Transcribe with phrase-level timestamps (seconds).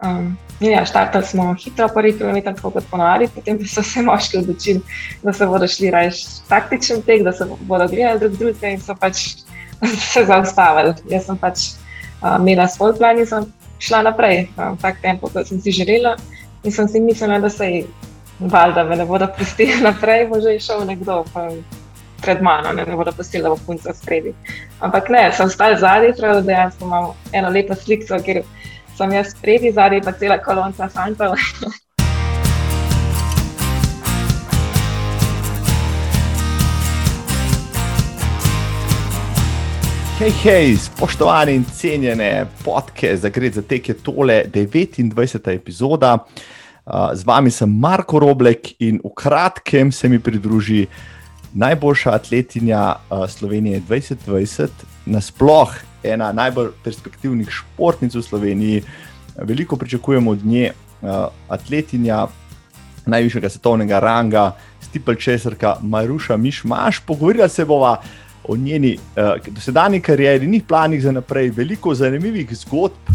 [0.00, 4.38] Um, ja, štartali smo hitro, prvi kilometer, tako kot ponavadi, potem pa so se moški
[4.38, 4.80] odločili,
[5.22, 6.14] da se bodo šli raje
[6.48, 9.20] taktičen tek, da se bodo gledali drug drugega in so pač
[10.12, 10.94] se zaustavili.
[11.12, 11.66] Jaz sem pač
[12.22, 13.44] uh, imela svoj plan in sem
[13.78, 16.16] šla naprej, uh, tak tempo, kot sem si želela.
[16.64, 18.08] In sem si mislila, da se jih
[18.40, 21.24] valjda ne bodo pustili naprej, bo že šel nekdo.
[22.20, 24.34] Pred mano, ne, ne bodo pustili, da bo punca spredi.
[24.84, 28.42] Ampak ne, sem stal zadnji, pravi, da dejansko imam eno lepo sliko, kjer
[28.96, 31.36] sem jaz spredi, zadnji pa cela kolonca fantov.
[40.20, 45.48] Hej, hej, spoštovani in cenjene podke, za gre za tek je tole 29.
[45.48, 46.18] epizoda.
[47.14, 50.86] Z vami sem Marko Roblek in v kratkem se mi pridruži
[51.56, 52.96] najboljša atletinja
[53.28, 54.68] Slovenije 2020,
[55.06, 58.82] nasploh ena najbolj perspektivnih športnic v Sloveniji.
[59.36, 61.08] Veliko pričakujemo od nje, uh,
[61.48, 62.26] atletinja
[63.06, 67.00] najvišjega svetovnega ranga, stipel česarka Maruša Mišmaš.
[67.06, 68.02] Pogovorila se bova
[68.48, 71.50] o njeni uh, dosedanji karieri, njih planih za naprej.
[71.50, 73.14] Veliko zanimivih zgodb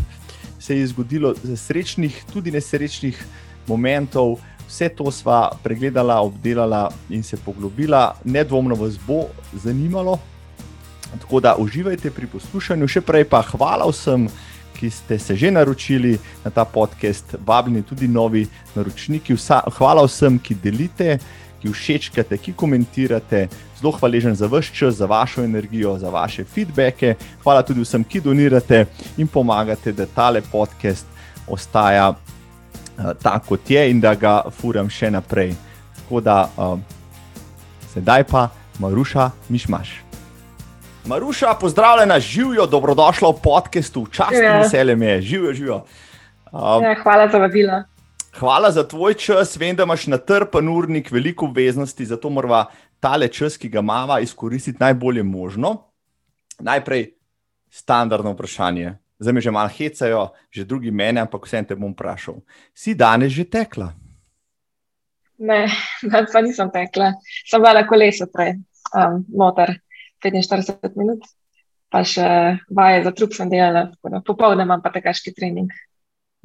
[0.60, 3.26] se je zgodilo, srečnih, tudi nesrečnih
[3.68, 4.38] momentov.
[4.68, 8.16] Vse to sva pregledala, obdelala in se poglobila.
[8.24, 10.18] Nedvomno vas bo zanimalo,
[11.20, 14.28] Tako da uživajte pri poslušanju, še prej pa hvala vsem,
[14.76, 19.34] ki ste se že naročili na ta podcast, vabljeni tudi novi naročniki.
[19.34, 21.18] Vsa, hvala vsem, ki delite,
[21.62, 23.48] ki všečkate, ki komentirate.
[23.80, 27.16] Zelo hvaležen za vaš čas, za vašo energijo, za vaše feedbacke.
[27.44, 28.86] Hvala tudi vsem, ki donirate
[29.18, 31.08] in pomagate, da tale podcast
[31.48, 35.56] ostaja uh, tako, kot je in da ga furam še naprej.
[36.04, 36.80] Tako da uh,
[37.94, 40.05] sedaj pa, Maruša, mišmaš.
[41.08, 44.58] Maruša, pozdravljena, živijo, dobrodošla v podkastu, čast in ja.
[44.60, 45.76] veselje mi je, živijo, živijo.
[46.52, 47.84] Um, ja, hvala za vabilo.
[48.40, 52.66] Hvala za tvoj čas, vem, da imaš natrpen urnik, veliko obveznosti, zato moramo
[53.00, 55.76] tale čas, ki ga imamo, izkoristiti najbolje možno.
[56.60, 57.12] Najprej
[57.70, 58.98] standardno vprašanje.
[59.20, 62.42] Zdaj me že malo hecajo, že drugi mene, ampak vse te bom vprašal.
[62.74, 63.94] Si danes že tekla?
[65.38, 65.68] Ne,
[66.02, 67.14] danes pa nisem tekla,
[67.46, 68.58] sem bila na kolesu prej,
[68.96, 69.76] um, motor.
[70.34, 71.26] 45 minut,
[71.94, 72.28] pa še
[72.74, 73.90] vaje za trup sem delala,
[74.26, 75.74] popoldne imam pa tekaški trening.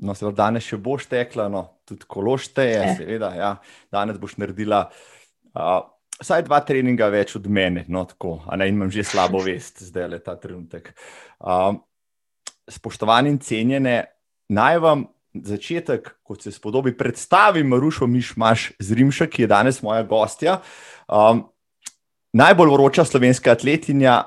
[0.01, 2.93] No, seveda, danes še boš tekla, no, tudi kološte je, je.
[3.03, 3.33] seveda.
[3.37, 3.51] Ja.
[3.93, 5.83] Danes boš naredila uh,
[6.21, 10.09] vsaj dva treninga več od mene, no, tako, a ne imam že slabo vest, zdaj
[10.15, 10.93] le ta trenutek.
[11.41, 11.77] Uh,
[12.71, 13.97] spoštovani in cenjene,
[14.49, 20.03] naj vam začetek, kot se spodobi, predstavim Marušo Mišmaš z Rimša, ki je danes moja
[20.03, 20.59] gostja.
[21.07, 21.45] Um,
[22.33, 24.23] Najbolj vroča slovenska atletinja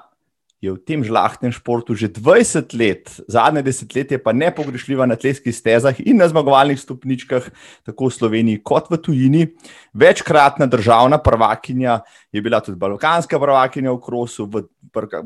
[0.63, 5.99] je v tem žlahtnem športu že 20 let, zadnje desetletje pa nepogrešljiva na atletskih stezah
[5.99, 7.51] in na zmagovalnih stopničkah,
[7.83, 9.43] tako v Sloveniji kot v tujini.
[9.91, 11.99] Večkratna državna prvakinja
[12.31, 14.63] je bila tudi balkanska prvakinja v Krosu, v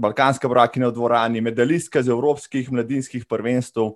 [0.01, 3.93] balkanska prvakinja v dvorani, medalistka z evropskih mladinskih prvenstv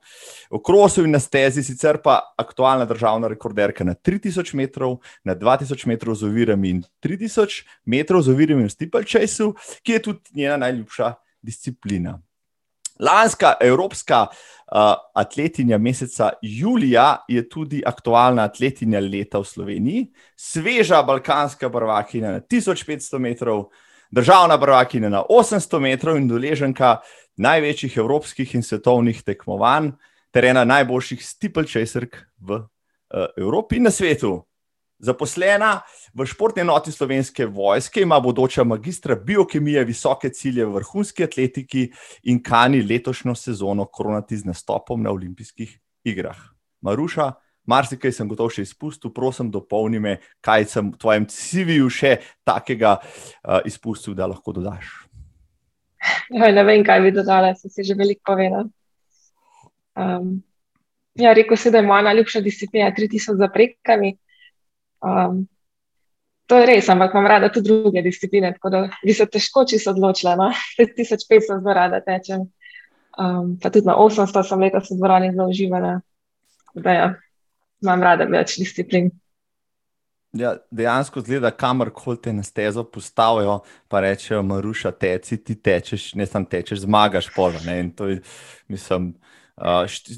[0.54, 5.90] v Krosu in na stezi, sicer pa aktualna državna rekorderka na 3000 metrov, na 2000
[5.90, 11.31] metrov z ovirami in 3000 metrov z ovirami v Stipalčesu, ki je tudi njena najljubša
[11.42, 12.20] disciplina.
[13.00, 21.70] Lanska evropska uh, atletinja meseca julija je tudi aktualna atletinja leta v Sloveniji, sveža balkanska
[21.70, 23.66] prvakinja na 1500 metrov,
[24.12, 27.00] državna prvakinja na 800 metrov in doleženka
[27.38, 29.92] največjih evropskih in svetovnih tekmovanj,
[30.32, 32.68] ter ena najboljših stipelčesrk v uh,
[33.38, 34.44] Evropi in na svetu.
[35.02, 35.80] Zaposlena
[36.14, 41.88] v športni enoti slovenske vojske ima bodoča magistra biokemije visoke cilje v vrhunski atletiki
[42.30, 45.74] in kani letošnjo sezono koronati z nastopom na olimpijskih
[46.06, 46.38] igrah.
[46.82, 47.32] Maruša,
[47.66, 53.00] marsikaj sem gotov še izpustil, prosim, dopolni me, kaj sem v tvojem CV-ju še takega
[53.02, 54.86] uh, izpustil, da lahko dodaš.
[56.30, 58.70] Ja, ne vem, kaj bi dodala, sem si že veliko povedal.
[59.98, 60.42] Um,
[61.18, 64.20] ja, rekel si, da je moja najljubša disciplina 3000 zaprekami.
[65.02, 65.48] Um,
[66.46, 69.94] to je res, ampak imam rada tudi druge discipline, tako da bi se težko čisto
[69.96, 70.36] odločila.
[70.36, 70.52] No?
[70.78, 72.46] 1500 zelo rada tečem,
[73.18, 76.00] um, pa tudi na 800 sem letos v dvorani zelo uživala.
[76.76, 77.08] Da, ja,
[77.84, 79.10] imam rada več disciplin.
[80.38, 83.58] Ja, dejansko zgleda, kamor koli te na stezo postavijo,
[83.92, 87.60] pa rečejo, Maruša, teci, ti tečeš, ne samo tečeš, zmagaš polo.
[88.72, 89.41] Mislim, Uh,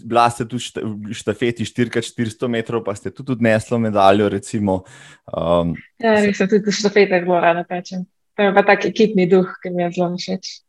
[0.06, 4.30] bila ste tudi v štafeti 4x400 metrov, pa ste tudi odnesli medaljo.
[4.30, 4.84] Recimo,
[5.28, 8.06] um, ja, res se tudi v štafete zelo rada pečem.
[8.38, 10.64] To je pa tak ekipni duh, ki mi je zelo všeč.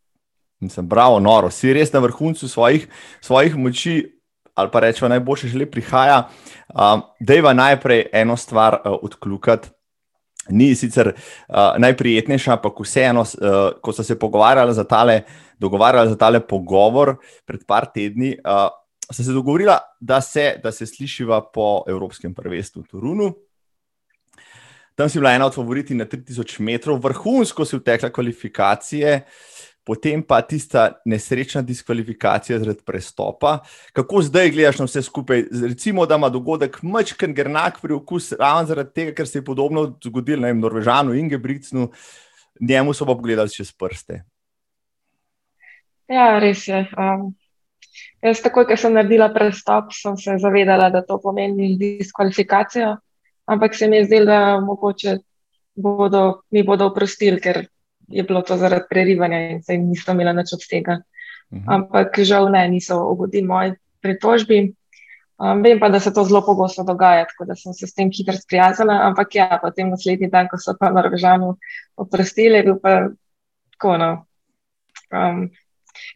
[0.64, 2.88] Sem bravo, noro, si res na vrhuncu svojih,
[3.20, 4.10] svojih moči.
[4.54, 6.30] ali pa rečemo, najboljše že le prihaja.
[6.70, 9.74] Uh, Dejva najprej eno stvar uh, odkljukati.
[10.50, 15.22] Ni sicer uh, najprijetnejša, ampak vseeno, uh, ko so se pogovarjali za tale,
[15.58, 18.68] dogovarjali za tale pogovor pred par tedni, uh,
[19.08, 23.32] so se dogovorila, da se, da se slišiva po Evropskem prvenstvu v Turunu.
[24.94, 29.16] Tam si bila ena od favoriti na 3000 metrov, vrhunsko si vtekla kvalifikacije.
[29.16, 29.53] Uh,
[29.84, 33.58] potem pa tista nesrečna diskvalifikacija zaradi prestopa.
[33.92, 35.44] Kako zdaj gledaš na vse skupaj?
[35.68, 39.86] Recimo, da ima dogodek mačken grnak pri okusu, ravno zaradi tega, ker se je podobno
[40.04, 41.90] zgodilo na Norvežanu in Gebricnu,
[42.60, 44.24] njemu so pa pogledali čez prste.
[46.08, 46.84] Ja, res je.
[46.96, 47.34] Um,
[48.22, 52.96] jaz, takoj, ko sem naredila prestop, sem se zavedala, da to pomeni diskvalifikacijo,
[53.46, 55.16] ampak se mi je zdelo, da mogoče
[55.74, 57.64] bodo, mi bodo oprostili, ker
[58.08, 61.00] je bilo to zaradi prerivanja in se jim niso imeli nič od tega.
[61.50, 61.66] Uh mhm.
[61.66, 61.74] -huh.
[61.74, 63.72] Ampak žal ne, niso ugodili moji
[64.02, 64.74] pritožbi.
[65.38, 68.10] Um, vem pa, da se to zelo pogosto dogaja, tako da sem se s tem
[68.10, 69.00] hitro sprijaznila.
[69.02, 71.56] Ampak ja, potem naslednji dan, ko so pa na Rožanu
[71.96, 73.08] oprostili, je bil pa
[73.72, 73.96] tako.
[73.96, 74.26] No,
[75.10, 75.50] um,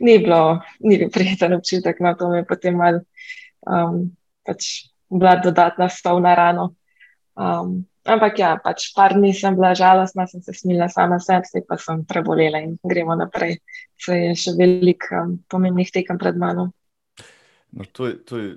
[0.00, 3.00] ni, bilo, ni bil prijeten občutek, no to mi je potem mal
[3.66, 6.68] um, pač bila dodatna stovna rana.
[7.34, 11.76] Um, Ampak ja, pač par dni sem bila žalostna, sem se smila sama sebi, pa
[11.76, 13.58] sem prebolela in gremo naprej.
[14.00, 16.70] Se je še veliko um, pomembnih tekem pred mano.
[17.76, 18.48] No, to je, to je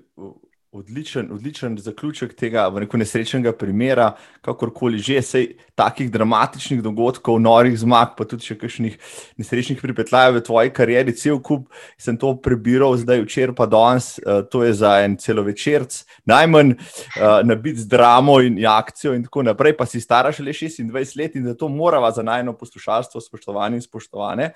[0.72, 2.64] odličen, odličen zaključek tega
[2.94, 8.96] nesrečnega primera, kakorkoli že, sej takih dramatičnih dogodkov, norih zmag, pa tudi še kakšnih
[9.42, 11.66] nesrečnih pripetljajev v tvoji karieri, cel kup
[12.00, 15.98] sem to prebiral, zdaj včeraj pa danes, uh, to je za en celovečerc,
[16.32, 20.56] najmanj uh, nabit z dramo in akcijo in tako naprej, pa si stara še le
[20.56, 24.54] 26 let in zato morava za najno poslušalstvo, spoštovani in spoštovane,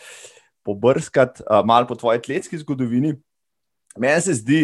[0.63, 3.17] pobrskati uh, malo po tvoji atletski zgodovini.
[3.99, 4.61] Meni se zdi,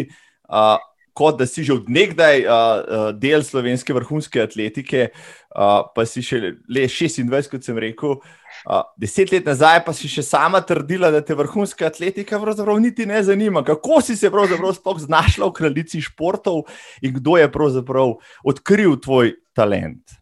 [0.48, 0.80] uh,
[1.12, 5.10] kot da si že odnegdaj uh, uh, del slovenske vrhunske atletike,
[5.52, 8.16] uh, pa si še le 26, kot sem rekel.
[8.62, 13.06] Uh, deset let nazaj pa si še sama trdila, da te vrhunska atletika pravzaprav niti
[13.08, 13.64] ne zanima.
[13.66, 16.64] Kako si se pravzaprav znašla v kraljici športov
[17.02, 18.16] in kdo je pravzaprav
[18.48, 20.18] odkril tvoj talent?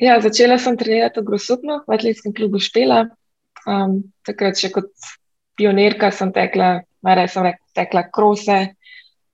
[0.00, 3.04] Ja, začela sem trenirati v Grosutnu, v atletskem klubu Štela.
[3.68, 4.88] Um, takrat še kot
[5.60, 7.44] pionirka sem tekla Mare sem
[7.74, 8.74] tekla krose,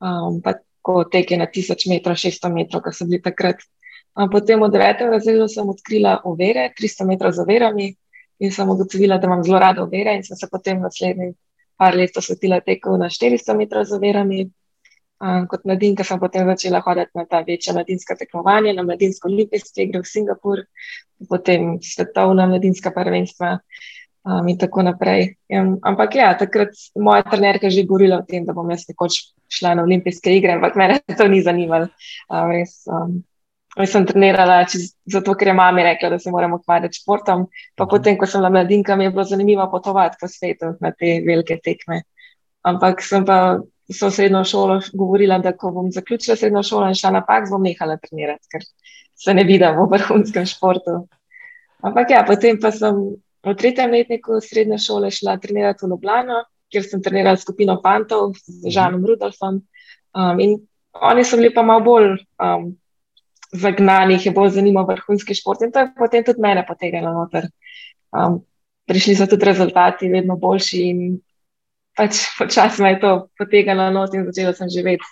[0.01, 0.57] um, pa
[0.87, 3.63] ko teke na 1000 metrov, 600 metrov, kar so bili takrat.
[4.17, 7.91] Um, potem v devetem razredu sem odkrila overe, 300 metrov z overami
[8.39, 11.35] in sem ugotovila, da imam zelo rada overe in sem se potem naslednjih
[11.77, 14.47] par let posvetila teku na 400 metrov z overami.
[15.17, 19.89] Um, kot mladinka sem potem začela hoditi na ta večja mladinska tekmovanja, na mladinsko olimpijske
[19.89, 20.61] igre v Singapur,
[21.29, 23.57] potem svetovna mladinska prvenstva
[24.27, 25.37] um, in tako naprej.
[25.49, 29.77] Um, ampak ja, takrat moja trenerka že govorila o tem, da bom jaz nekoč šla
[29.79, 31.89] na olimpijske igre, ampak mene to ni zanimalo.
[32.29, 33.23] Um, res, um,
[33.77, 37.45] Jaz sem trenirala čez, zato, ker je mama rekla, da se moramo ukvarjati s športom.
[37.77, 37.91] Pa mhm.
[37.91, 41.59] potem, ko sem bila mladinka, mi je bilo zanimivo potovati po svetu na te velike
[41.65, 42.01] tekme.
[42.65, 43.59] Ampak sem pa
[43.93, 47.63] so srednjo šolo govorila, da ko bom zaključila srednjo šolo in šla na pak, bom
[47.63, 48.65] nehala trenirati, ker
[49.15, 50.97] se ne vidim v vrhunskem športu.
[51.85, 52.97] Ampak ja, potem pa sem
[53.47, 58.73] v tretjem letniku srednje šole šla trenirati v Ljubljano, kjer sem trenirala skupino fantov z
[58.75, 59.63] Žanom Rudolfom.
[60.17, 60.59] Um, in
[61.01, 62.09] oni so bili pa malo bolj
[62.43, 62.73] um,
[63.53, 67.49] zagnani, je bolj zanimal vrhunski šport in to je potem tudi mene potegnilo noter.
[68.11, 68.41] Um,
[68.87, 71.01] prišli so tudi rezultati, vedno boljši in
[71.97, 75.07] pač počasi me je to potegnilo noter in začela sem živeti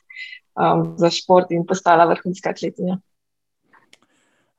[0.58, 2.98] um, za šport in postala vrhunska atletinja.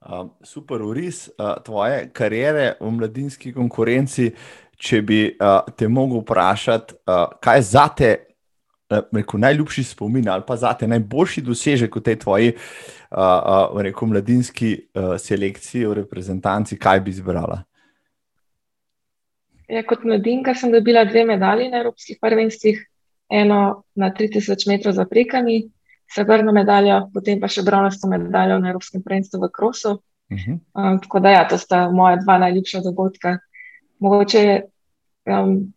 [0.05, 4.29] Uh, super uris uh, tvoje kariere v mladinski konkurenci.
[4.77, 8.09] Če bi uh, te mogel vprašati, uh, kaj je za te
[8.91, 12.59] uh, najljubši spomin ali pa za te najboljši dosežek v tej tvoji uh,
[13.17, 17.63] uh, rekel, mladinski uh, selekciji, v reprezentanci, kaj bi izbrala?
[19.65, 22.83] Ja, kot mladinka sem dobila dve medalje na evropskih prvenstvih,
[23.29, 25.63] eno na 3000 metrov za prekami,
[26.13, 29.97] srebrno medaljo, potem pa še bronasto medaljo na Evropskem prvenstvu v Krosu.
[30.31, 30.59] Uh -huh.
[30.73, 33.37] um, tako da, ja, to sta moja dva najljubša dogodka.
[33.99, 34.61] Mogoče
[35.25, 35.73] um,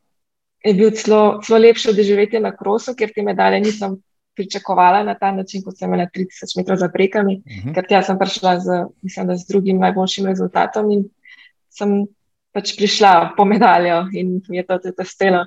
[0.65, 3.97] je bil celo, celo lepše doživeti na Krosu, ker te medalje nisem
[4.35, 7.75] pričakovala na ta način, kot sem imela 3000 metrov za prekami, uh -huh.
[7.75, 11.05] ker tja sem prišla z, mislim, da z drugim najboljšim rezultatom in
[11.69, 12.07] sem
[12.53, 15.47] pač prišla po medaljo in mi je to tudi uspelo.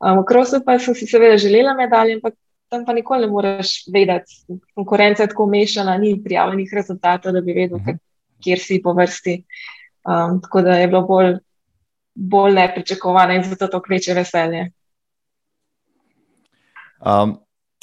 [0.00, 2.34] Um, v Krosu pa sem si seveda želela medalje, ampak
[2.68, 4.32] tam pa nikoli ne moreš vedeti.
[4.74, 7.90] Konkurenca je tako mešana, ni prijavljenih rezultatov, da bi vedel, uh mhm.
[7.90, 7.98] -huh.
[8.44, 9.44] kjer si po vrsti.
[10.06, 11.36] Um, tako da je bilo bolj,
[12.14, 14.70] bolj nepričakovano in zato to kveče veselje.
[17.06, 17.38] Um,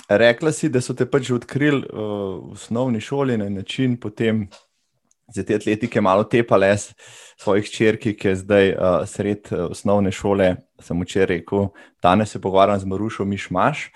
[0.09, 1.99] rekla si, da so te pač odkrili uh,
[2.49, 4.47] v osnovni šoli na način, potem
[5.35, 6.77] za te atletike malo tepale
[7.37, 10.55] svojih črki, ki je zdaj uh, sred uh, osnovne šole.
[10.79, 11.67] Sem včeraj rekel,
[12.01, 13.89] danes se pogovarjam z Marušo Mišmaš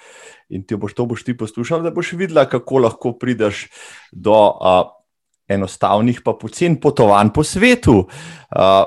[0.50, 3.68] in ti boš to boš ti poslušal, da boš videla, kako lahko prideš
[4.12, 4.84] do uh,
[5.48, 8.84] enostavnih, pa pocen potovanj po svetu, uh,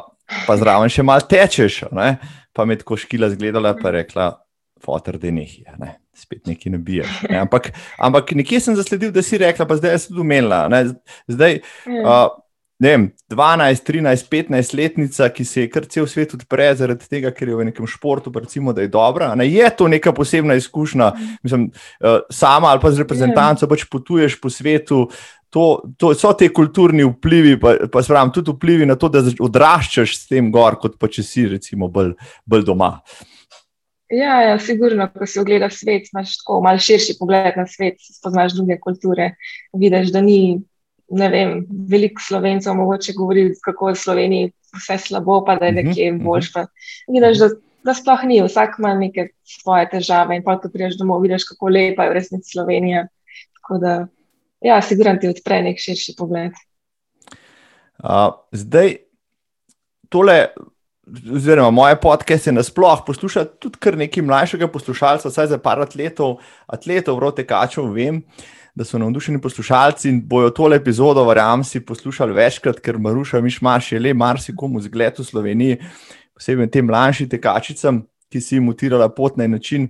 [0.47, 1.85] pa zraven še malo tečeš.
[1.97, 2.15] Ne?
[2.57, 4.31] Pa med koškila zgledala, pa rekla,
[4.85, 5.97] fotor, da nekaj, ne?
[6.17, 7.09] spet nekaj ne bije.
[7.31, 7.41] Ne?
[7.45, 10.67] Ampak, ampak nekje sem zasledil, da si rekla, pa zdaj si umela.
[11.31, 11.61] Zdaj,
[12.01, 12.29] uh,
[12.81, 17.33] ne vem, 12, 13, 15 letnica, ki se je kar cel svet odpre zaradi tega,
[17.37, 19.35] ker je v nekem športu, recimo, da je dobra.
[19.37, 19.45] Ne?
[19.51, 21.11] Je to neka posebna izkušnja,
[21.45, 21.69] mislim,
[22.01, 25.11] uh, sama ali pa z reprezentanco, pač potuješ po svetu.
[25.51, 30.15] To, to so ti kulturni vplivi, pa, pa spravim, tudi vplivi na to, da odraščaš
[30.17, 32.15] s tem gor, kot pa če si, recimo, bolj,
[32.47, 32.95] bolj doma.
[34.11, 38.57] Ja, ja, sigurno, ko si ogledaš svet, imaš tako malo širši pogled na svet, spoznaš
[38.57, 39.35] druge kulture.
[39.77, 40.63] Vidiš, da ni,
[41.11, 45.73] ne vem, veliko slovencev mogoče govori, kako je v Sloveniji vse slabo, pa da je
[45.73, 46.53] mhm, nekje boljš.
[46.53, 46.67] Pa.
[47.09, 47.49] Vidiš, da,
[47.85, 51.73] da sploh ni, vsak ima neke svoje težave in pa ko priješ domov, vidiš, kako
[51.75, 53.07] lepa je v resnici Slovenija.
[53.61, 53.95] Tako da,
[54.61, 56.59] ja, sigurno ti odpre nek širši pogled.
[58.01, 58.97] Uh, zdaj,
[60.09, 60.47] tole
[61.35, 67.19] oziroma moje podcaste nasplošno posluša tudi kar nekaj mlajšega poslušalca, vsaj za par atletov, atletov,
[67.19, 68.23] vrotekačev, vem,
[68.75, 73.93] da so navdušeni poslušalci in bojo tole epizodo, verjamem, si poslušali večkrat, ker Maruša Mišmaš
[73.93, 75.79] je le marsikomu zgled v Sloveniji,
[76.35, 79.89] posebej tem mlajšim tekačicam, ki si jim utirala pot na način.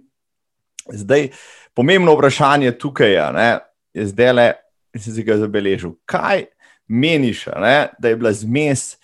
[0.88, 1.28] Zdaj,
[1.76, 3.50] pomembno vprašanje tukaj ne,
[3.94, 4.48] je zdaj le,
[4.94, 5.94] in si ga zabeležil.
[6.08, 6.46] Kaj
[6.88, 8.96] meniš, ne, da je bila zmes?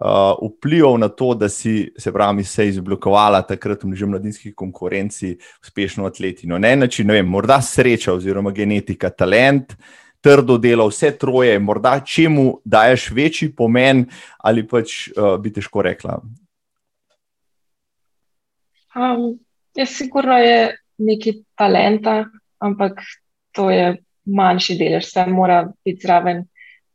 [0.00, 5.36] Uh, vplival na to, da si se, pravi, se izblokovala takrat v že mladinski konkurenci
[5.62, 6.58] uspešno atletino.
[6.58, 9.76] Na en način, ne vem, morda sreča oziroma genetika, talent,
[10.20, 14.06] trdo delo, vse troje, morda čemu daješ večji pomen
[14.38, 16.20] ali pač uh, bi težko rekla.
[18.96, 19.38] Um,
[19.76, 22.24] jaz sigurno je nekaj talenta,
[22.58, 23.02] ampak
[23.52, 26.42] to je manjši delež, vse mora biti zraven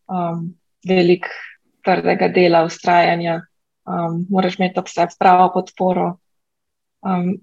[0.09, 0.49] um,
[0.87, 1.29] velik
[1.85, 3.41] trdega dela, ustrajanja,
[3.87, 6.07] um, moraš imeti ob sebi pravo podporo.
[7.01, 7.33] Um,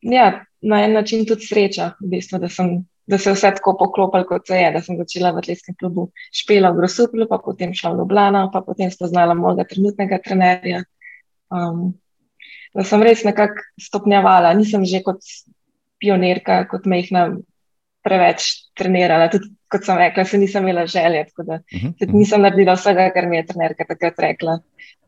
[0.00, 2.72] ja, na en način tudi sreča, v bistvu, da, sem,
[3.06, 4.70] da se je vse tako poklopilo, kot se je.
[4.72, 8.64] Da sem začela v atletskem klubu špela v Grosuplu, pa potem šla v Ljubljana, pa
[8.66, 10.82] potem spoznala mojega trenutnega trenerja.
[11.50, 11.92] Um,
[12.74, 15.22] da sem res nekako stopnjevala, nisem že kot
[16.02, 17.30] pionirka, kot mehna,
[18.06, 18.46] preveč
[18.78, 19.28] trenirala.
[19.32, 22.08] Tudi kot sem rekla, se nisem imela želje, tako da uh mhm, -huh.
[22.08, 22.18] Mhm.
[22.18, 24.58] nisem naredila vsega, kar mi je trenerka takrat rekla.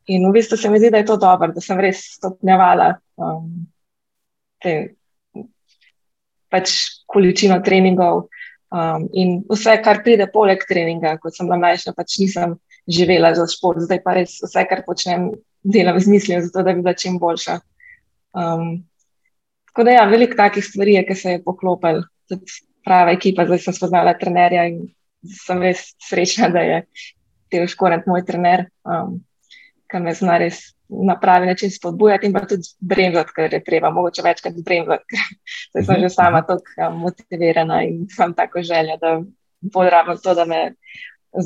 [0.09, 3.67] In v bistvu se mi zdi, da je to dobro, da sem res stopnjevala um,
[4.63, 4.95] te
[6.49, 6.71] pač
[7.07, 8.23] količino treningov
[8.73, 11.19] um, in vse, kar pride poleg treninga.
[11.21, 12.57] Kot sem bila mlajša, pač nisem
[12.89, 15.31] živela za šport, zdaj pa res vse, kar počnem,
[15.63, 17.59] delam z mislijo, zato da bi bila čim boljša.
[18.33, 18.89] Um,
[19.69, 22.01] tako da, ja, veliko takih stvari je, ki se je poklopil
[22.89, 24.89] prava ekipa, zdaj sem spoznala trenerja in
[25.45, 26.83] sem res srečna, da je
[27.53, 29.19] Teo Škorent moj trener, um,
[29.89, 33.91] ki me zna res na pravi način spodbujati in pa tudi bremzati, ker je treba,
[33.93, 35.21] mogoče večkrat bremzati.
[35.73, 39.19] Zdaj sem že sama tako um, motivirana in sem tako želja, da
[39.73, 40.63] podrabim to, da me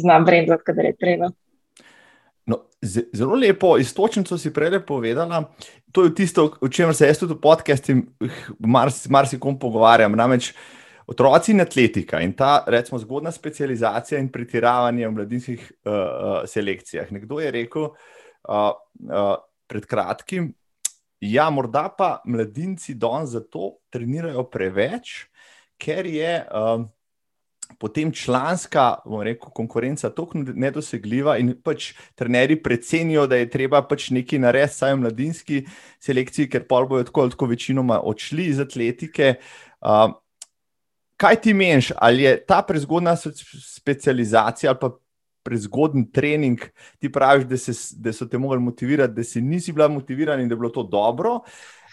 [0.03, 1.31] znam bremzati, kadar je treba.
[2.47, 2.59] No,
[3.15, 5.45] zelo lepo, istočnico si prej povedala.
[5.93, 7.93] To je tisto, o čemer se jaz tudi v podkastu
[8.59, 10.17] marsikom mars pogovarjam.
[10.19, 10.82] Namreč, uh,
[11.13, 17.11] Otroci in atletika in ta, recimo, zgodna specializacija in pretiravanje v mladinskih uh, selekcijah.
[17.13, 17.95] Nekdo je rekel uh,
[18.49, 19.35] uh,
[19.69, 20.49] pred kratkim,
[21.21, 25.29] da ja, morda pa mladinci danes zato trenirajo preveč,
[25.79, 26.87] ker je uh,
[27.79, 34.43] potem članska rekel, konkurenca tako nedosegljiva in pač trenerji precenijo, da je treba pač nekaj
[34.43, 35.63] narediti, saj v mladinski
[36.01, 39.35] selekciji, ker pa bojo tako ali tako večinoma odšli iz atletike.
[39.83, 40.11] Uh,
[41.23, 44.91] kaj ti meniš, ali je ta prezgodna specializacija ali pa
[45.43, 46.61] prezgoden trening,
[46.99, 50.49] ti praviš, da, se, da so te mogli motivirati, da si nisi bila motivirana in
[50.49, 51.41] da je bilo to dobro.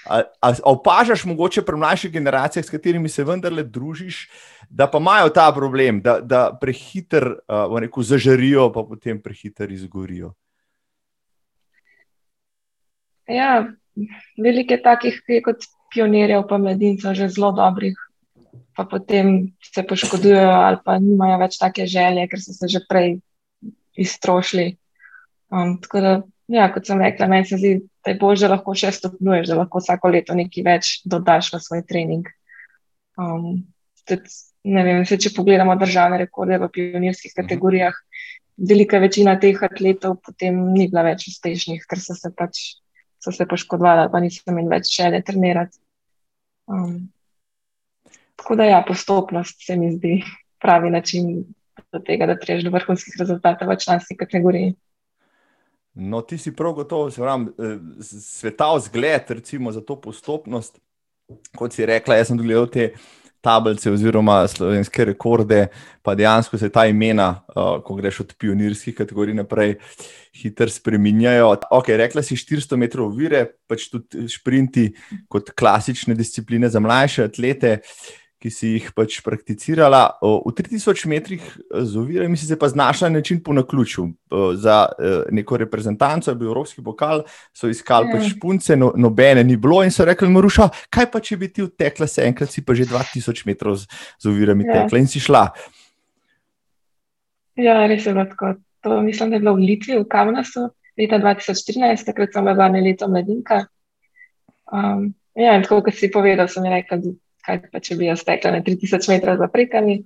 [0.05, 4.29] Ali opažaš mogoče pri mlajših generacijah, s katerimi se vendarle družiš,
[4.69, 10.33] da pa imajo ta problem, da, da prehiter uh, zažarijo, pa potem prehiter izgorijo?
[13.27, 13.67] Ja,
[14.37, 17.97] veliko je takih, ki je kot pionirjev, pa mladincev, že zelo dobrih
[18.75, 23.19] pa potem se poškodujejo ali pa nimajo več take želje, ker so se že prej
[23.99, 24.77] iztrošili.
[25.51, 26.11] Um, tako da,
[26.47, 27.73] ja, kot sem rekla, meni se zdi,
[28.05, 31.61] da je bolje, da lahko še stopnjuješ, da lahko vsako leto nekaj več dodaš v
[31.65, 32.29] svoj trening.
[33.19, 33.65] Um,
[34.07, 34.29] tudi,
[34.63, 37.41] vem, se, če pogledamo državne rekorde v pionirskih Mhm.
[37.41, 37.97] kategorijah,
[38.57, 42.79] velika večina teh atletov potem ni bila več uspešnih, ker so se pač
[43.19, 45.77] so se poškodovali, pa niso imeli več želje trenirati.
[46.67, 47.11] Um,
[48.39, 50.23] tako da, ja, postopnost se mi zdi
[50.61, 51.43] pravi način
[51.91, 54.73] do tega, da priješ do vrhunskih rezultatov v članski kategoriji.
[55.93, 57.45] No, ti si prav gotovo, pravi,
[58.01, 60.79] svetav zgled, recimo, za to postopnost.
[61.57, 62.93] Kot si rekla, jaz sem gledal te
[63.41, 65.67] tablice oziroma slovenske rekorde,
[66.03, 69.75] pa dejansko se ta imena, uh, ko greš od pionirskih kategorij naprej,
[70.35, 71.53] hitro spreminjajo.
[71.71, 74.89] Ok, rekla si 400 metrov vire, pač tudi šprinti
[75.31, 77.77] kot klasične discipline za mlajše atlete.
[78.39, 80.15] Ki si jih pač prakticirala.
[80.23, 84.05] V 3000 metrih z ovirami si se pa znašla na način po naključju.
[84.55, 84.85] Za
[85.31, 88.15] neko reprezentanco je bil Evropski pokal, so iskali Ja.
[88.15, 91.67] pač punce, no, nobene ni bilo in so rekli: Maruša, kaj pa če bi ti
[91.67, 93.91] odtekla se enkrat, si pa že 2000 metrov z,
[94.23, 94.73] z ovirami Ja.
[94.87, 95.49] tekla in si šla.
[97.59, 98.55] Ja, res je bilo tako.
[98.81, 102.81] To mislim, da je bilo v Litvi, v Kamnasu, leta 2013, takrat sem bila zadnje
[102.81, 103.65] leto mladinka.
[104.71, 107.11] Um, ja, in tako kot si povedal, sem rekla, da
[107.45, 110.01] kaj pa če bi jaz tekla na 3000 metrov za prekami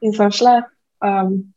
[0.00, 0.60] in sem šla.
[1.04, 1.52] Um,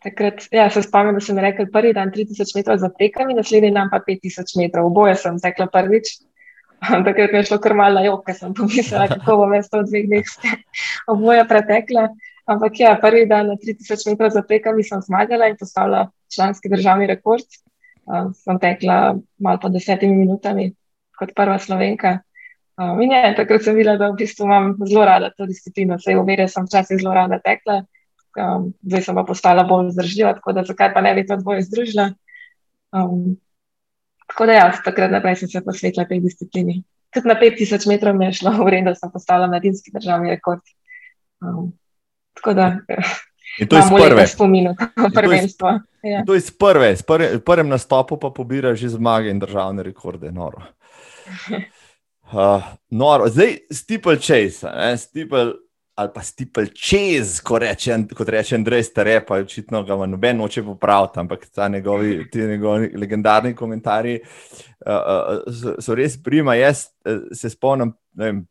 [0.00, 3.90] takrat, ja, se spomnim, da sem rekla prvi dan 3000 metrov za prekami, naslednji dan
[3.92, 4.88] pa 5000 metrov.
[4.90, 6.16] Oboje sem tekla prvič.
[7.06, 9.88] Takrat mi je šlo kar malo jok, ker sem pomislila, kako bom jaz to v
[9.90, 10.34] dveh dneh
[11.12, 12.08] oboje pretekla.
[12.50, 17.06] Ampak ja, prvi dan na 3000 metrov za prekami sem zmagala in postavila članski državni
[17.10, 17.46] rekord.
[18.08, 20.72] Um, sem tekla malo po desetimi minutami
[21.20, 22.24] kot prva slovenka.
[22.80, 25.98] Um, in ja, takrat sem videla, da v bistvu imam zelo rada to disciplino.
[26.00, 27.82] Sej uverja sem včasih zelo rada tekla,
[28.40, 31.66] um, zdaj sem pa postala bolj zdržljiva, tako da zakaj pa ne bi to dvoje
[31.68, 32.06] združila.
[32.96, 33.34] Um,
[34.32, 36.78] tako da ja, takrat naprej sem se posvetila tej disciplini.
[37.12, 40.64] Tudi na 5000 metrov mi je šlo v redu, da sem postavila mladinski državni rekord.
[41.44, 41.74] Um,
[42.38, 42.70] tako da
[43.60, 44.26] In to je iz prve.
[44.26, 44.72] spominu,
[45.14, 45.74] prvenstvo.
[46.02, 46.24] Ja.
[46.24, 50.32] To je iz prve, s prve, prvem nastopu pa pobira že zmage in državne rekorde.
[50.32, 50.62] Noro.
[52.30, 53.28] Uh, noro.
[53.28, 54.16] Zdaj, Stipel
[54.62, 55.52] ne, Stipel
[56.00, 60.62] ali pa Stipel Chase, ko reče, kot reče Andrej Stare, pa očitno ga noben noče
[60.62, 66.54] popraviti, ampak njegovi, ti njegovi legendarni komentarji uh, uh, so, so res prima.
[66.54, 68.46] Jaz uh, se spomnim, vem.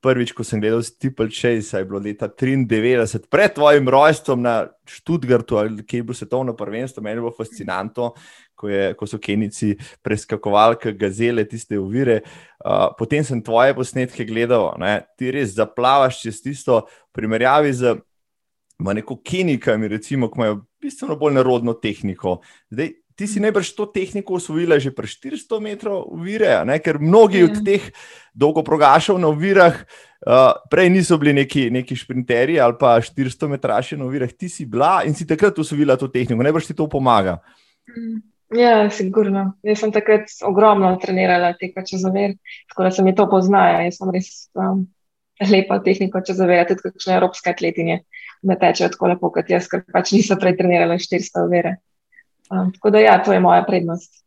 [0.00, 5.58] Prvič, ko sem gledal Stipel Chase, je bilo leta 93, pred tvojim rojstvom na Študgartu,
[5.88, 8.12] ki je bilo svetovno prvenstvo, meni je bilo fascinantno,
[8.56, 12.22] ko, je, ko so Kenici preskakovali, gazele, tiste uvire.
[12.64, 14.98] Uh, potem sem tvoje posnetke gledal, ne?
[15.18, 17.96] ti res zaplavaš čez tisto, v primerjavi z
[18.80, 22.40] neko Kenikami, recimo, ki imajo bistveno bolj narodno tehniko.
[22.72, 26.76] Zdaj, Ti si najbrž to tehniko usvojila že pri 400 metrov uvire, ne?
[26.76, 27.48] ker mnogi Ja.
[27.48, 27.80] od teh
[28.36, 34.04] dolgoprogašov na uvirah uh, prej niso bili neki, neki šprinterji ali pa 400 metraši na
[34.04, 34.28] uvirah.
[34.28, 37.40] Ti si bila in si takrat usvojila to tehniko, najbrž ti to pomaga.
[38.54, 39.56] Ja, sigurno.
[39.66, 42.36] Jaz sem takrat ogromno trenirala teka čez ovir,
[42.70, 43.80] tako da se mi to poznaja.
[43.88, 44.84] Jaz sem res um,
[45.42, 48.04] lepa tehniko čez ovir, tudi kakšne evropske atletinje
[48.46, 51.76] ne tečejo tako lepo kot jaz, ker pač niso prej trenirala 400 ovire.
[52.50, 54.22] Um, tako da, ja, to je moja prednost.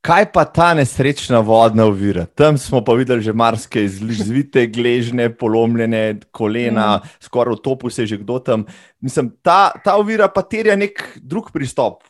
[0.00, 2.24] Kaj pa ta nesrečna vodna ovira?
[2.24, 3.88] Tam smo pa videli že marsikaj,
[4.22, 7.18] zvite, gležne, polomljene kolena, mm.
[7.26, 8.64] skoraj v topu se je že kdo tam.
[9.00, 12.06] Mislim, ta, ta ovira pa terja nek drug pristop.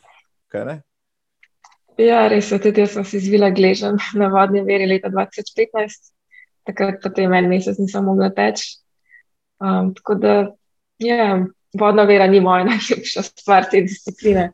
[0.47, 0.77] Kaj, ne?
[2.01, 6.13] Ja, res je, tudi jaz sem si zvila gležen na vodni veri leta 2015,
[6.65, 8.79] takrat potem en mesec nisem mogla teči.
[9.61, 10.35] Um, tako da,
[11.03, 11.35] ja,
[11.77, 14.49] vodna vera ni moja najljubša stvar te discipline.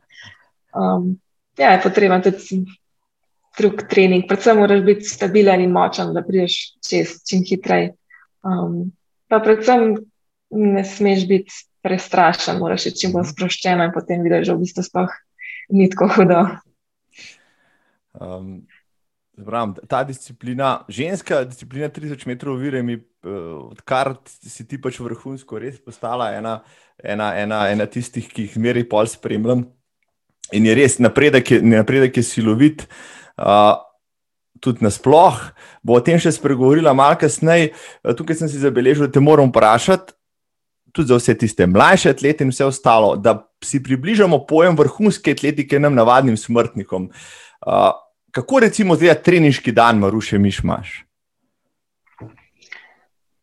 [0.76, 1.14] Um,
[1.58, 2.60] ja, je potreben tudi
[3.58, 7.94] drug trening, predvsem moraš biti stabilen in močen, da prideš čez čim hitreje.
[8.46, 8.92] Um,
[9.28, 9.96] pa predvsem
[10.54, 14.86] ne smeš biti prestrašen, moraš biti čim bolj sproščen in potem vidiš, da v bistvu
[14.86, 15.20] sploh
[15.74, 16.44] ni tako hudo.
[18.16, 18.62] Um,
[19.38, 25.78] Zbram, ta disciplina, ženska disciplina 3000 metrov ovire, mi, odkar si ti pač vrhunsko, res
[25.78, 26.56] postala ena,
[26.98, 29.62] ena, ena, ena tistih, ki jih meri pol spremljam.
[30.58, 32.86] In je res napredek, je, napredek je silovit,
[33.38, 33.78] uh,
[34.58, 35.38] tudi nasploh.
[35.86, 37.76] Bo o tem še spregovorila malo kasneje.
[38.02, 40.16] Tukaj sem si zabeležil, da te moram vprašati,
[40.90, 45.78] tudi za vse tiste mlajše atlete in vse ostalo, da si približamo pojem vrhunske atletike
[45.78, 47.12] nam navadnim smrtnikom.
[47.12, 47.47] Uh,
[48.30, 51.04] Kako recimo zdaj treniški dan, Maruše, miš imaš?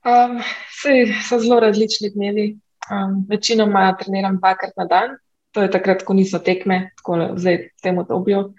[0.06, 0.38] Um,
[0.82, 2.58] sej, so zelo različni dnevi.
[2.91, 5.15] Um, večinoma treniram dvakrat na dan,
[5.51, 8.54] to je takrat, ko niso tekme, tako zdaj v tem obdobju.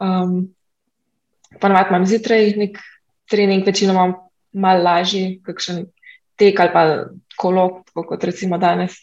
[0.00, 0.52] Um,
[1.60, 2.78] Ponovadi imam zjutraj nek
[3.30, 4.12] trening, večinoma
[4.52, 5.86] malo lažji, kakšen
[6.36, 6.82] tek ali pa
[7.36, 8.98] kolo, kot recimo danes.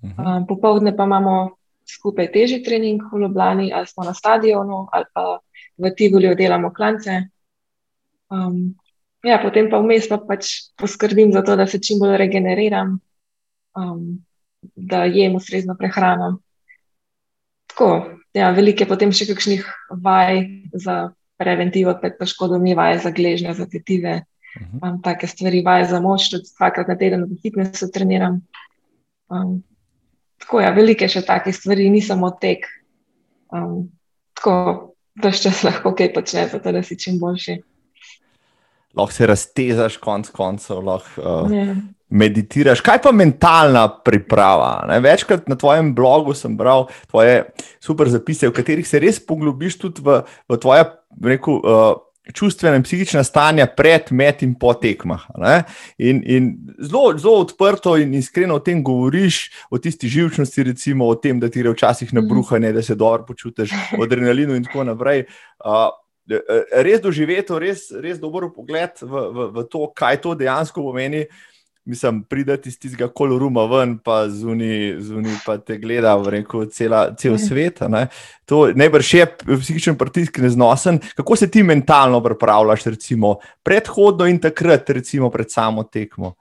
[0.00, 1.57] Um, popovdne pa imamo
[1.90, 5.38] skupaj težji trening v Ljubljani, ali smo na stadionu, ali pa
[5.78, 7.22] v Tivoli oddelamo klance.
[8.28, 8.76] Um,
[9.24, 12.98] ja, potem pa vmes pa pač poskrbim za to, da se čim bolj regeneriram,
[13.76, 14.18] um,
[14.74, 16.38] da jem ustrezno prehrano.
[17.68, 19.64] Tako, ja, veliko je potem še kakšnih
[20.02, 20.42] vaj
[20.74, 24.24] za preventivo pred poškodbami, vaj za gležnje, za tetive.
[24.58, 25.02] Imam uh -huh.
[25.04, 28.40] take stvari, vaj za moč, tudi dvakrat na teden v fitnessu treniram.
[29.28, 29.62] Um,
[30.42, 32.66] tako ja, velike še take stvari, ni samo tek.
[33.54, 33.88] Um,
[34.38, 34.54] tako,
[35.18, 37.58] da še čas lahko kaj počne, zato da si čim boljši.
[38.98, 41.76] Lahko se raztezaš, konc koncev, lahko uh, yeah.
[42.08, 42.82] meditiraš.
[42.84, 44.86] Kaj pa mentalna priprava?
[44.90, 44.98] Ne?
[45.04, 47.44] Večkrat na tvojem blogu sem bral tvoje
[47.84, 50.88] super zapise, v katerih se res poglobiš tudi v, v tvoje
[51.28, 55.26] rekel, uh, čustvene in psihične stanja pred, med in po tekmah.
[55.98, 61.14] In, in zelo, zelo odprto in iskreno o tem govoriš, o tisti živčnosti, recimo o
[61.14, 65.24] tem, da ti je včasih nabruhanje, da se dobro počutiš, o adrenalinu in tako naprej.
[65.64, 65.90] Uh,
[66.84, 71.24] res doživeti, res, res dober pogled v, v, v to, kaj to dejansko pomeni.
[71.88, 74.98] Mislim, prideti iz tistega koloruma ven, pa zunaj,
[75.46, 77.80] pa te gleda, reko, cela, cel svet.
[77.88, 78.06] Ne?
[78.44, 81.00] To najbrž je psihičen pritisk neznosen.
[81.16, 86.34] Kako se ti mentalno pripravljaš, recimo predhodno in takrat, recimo pred samo tekmo?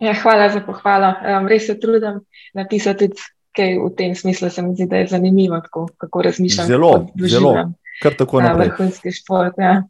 [0.00, 1.14] Ja, hvala za pohvalo.
[1.20, 2.24] Um, res se trudim
[2.56, 3.12] napisati
[3.54, 6.66] kaj v tem smislu se mi zdi, da je zanimivo, kako, kako razmišljam.
[6.66, 6.92] Zelo,
[7.30, 7.54] zelo.
[8.02, 8.68] Kar tako naprej.
[8.68, 9.54] Vrhunski šport.
[9.58, 9.82] Ja,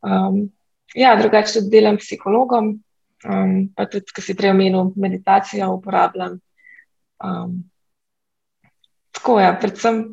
[0.00, 0.48] um,
[0.94, 2.78] ja drugače tudi delam psihologom,
[3.24, 6.38] um, pa tudi, kar si prej omenil, meditacijo uporabljam.
[7.24, 7.62] Um,
[9.12, 10.04] tako je, ja, predvsem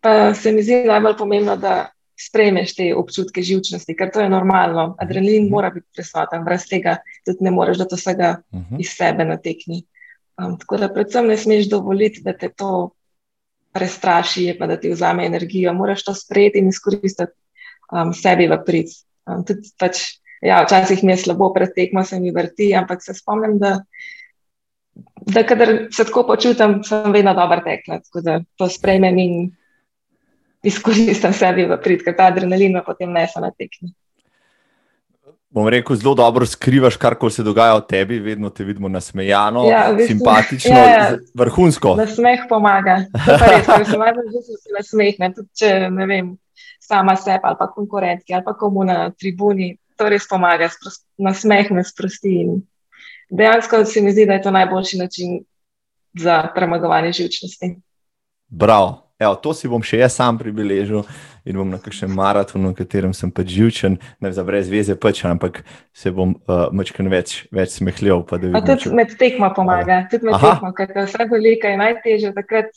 [0.00, 4.94] pa se mi zdi najbolj pomembno, da sprejmeš te občutke živčnosti, ker to je normalno.
[4.98, 5.46] Adrenalin uh mhm.
[5.46, 5.50] -huh.
[5.50, 8.74] mora biti prisoten, brez tega tudi ne moreš, da to vsega uh mhm.
[8.74, 8.80] -huh.
[8.80, 9.84] iz sebe natekni.
[10.38, 12.90] Um, tako da, predvsem, ne smeš dovoliti, da te to
[13.72, 15.72] prestraši, pa da ti vzame energijo.
[15.72, 17.32] Moraš to sprejeti in izkoristiti
[17.92, 18.86] um, sebi v prid.
[19.26, 19.98] Um, tudi, pač,
[20.42, 23.78] ja, včasih mi je slabo, pred tekmo se mi vrti, ampak se spomnim, da,
[25.26, 28.00] da kadar se tako počutim, sem vedno dober tekla.
[28.04, 29.38] Tako da to sprejmem in
[30.62, 33.94] izkoristim sebi v prid, ker ta adrenalin potem nese na tekmi
[35.50, 39.96] bom rekel, zelo dobro skrivaš, kar se dogaja v tebi, vedno te vidimo nasmejano, ja,
[40.06, 41.16] simpatično, ja, ja.
[41.34, 41.96] vrhunsko.
[41.96, 43.00] Na smeh pomaga.
[43.66, 46.32] Ker se najbolj že nasmehne, tudi če ne vem,
[46.80, 49.76] sama sebe ali pa konkurentki ali pa komu na tribuni.
[49.98, 50.70] To res pomaga,
[51.18, 52.46] na smeh me sprosti.
[53.30, 55.40] Dejansko se mi zdi, da je to najboljši način
[56.14, 57.74] za premagovanje živčnosti.
[58.48, 59.08] Bravo.
[59.18, 61.02] Evo, to si bom še jaz sam pribeležil
[61.42, 65.24] in bom na kakšnem maratonu, v katerem sem pač živčen, ne za brez veze, pač,
[65.26, 68.22] ampak se bom uh, mačken več, več smehljal.
[68.30, 68.92] Tudi če...
[68.94, 72.70] med tekmo pomaga, tudi med tekmo, ker je vse velika in najtežje, takrat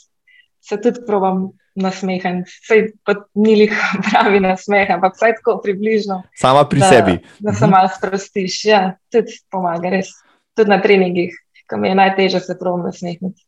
[0.61, 2.49] se tudi probam nasmehati.
[2.67, 3.75] Sej pa ni lih
[4.09, 6.21] pravi nasmeh, ampak vsaj tako približno.
[6.39, 7.19] Sama pri da, sebi.
[7.39, 7.71] Da se mhm.
[7.71, 10.13] malo sprostiš, ja, tudi pomaga, res.
[10.55, 13.45] Tudi na treningih, kam je najtežje se probam nasmehati.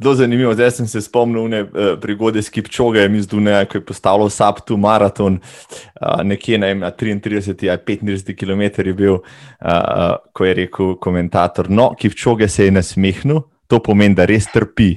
[0.00, 1.68] Zelo zanimivo, zdaj sem se spomnil ne, uh,
[2.00, 7.68] prigode s Kipčogem iz Duneja, ko je postavil SAP-tu maraton, uh, nekje ne, na 33
[7.68, 13.42] ali 35 km je bil, uh, ko je rekel komentator, no, Kipčoge se je nasmehnil,
[13.68, 14.94] to pomeni, da res trpi.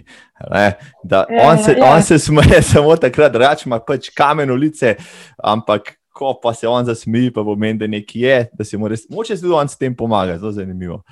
[0.52, 1.90] Ne, da ja, on, se, ja.
[1.94, 4.96] on se smeje samo takrat, da ima pač kamen ulice,
[5.38, 9.08] ampak ko pa se on zasmeji, pa pomeni, da nekje je, da se mu res,
[9.10, 11.04] moče tudi on s tem pomaga, zelo zanimivo.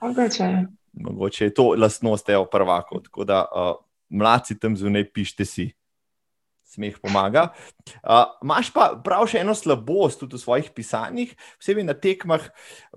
[0.00, 0.48] Mogoče
[0.92, 3.00] mogoče je to lastnost tega prvaka.
[3.04, 5.70] Tako da uh, mladci tam zunaj pišete si.
[6.62, 7.50] Smeh pomaga.
[8.00, 12.46] Uh, pa prav še eno slabost tudi v svojih pisanjih, posebej na tekmah,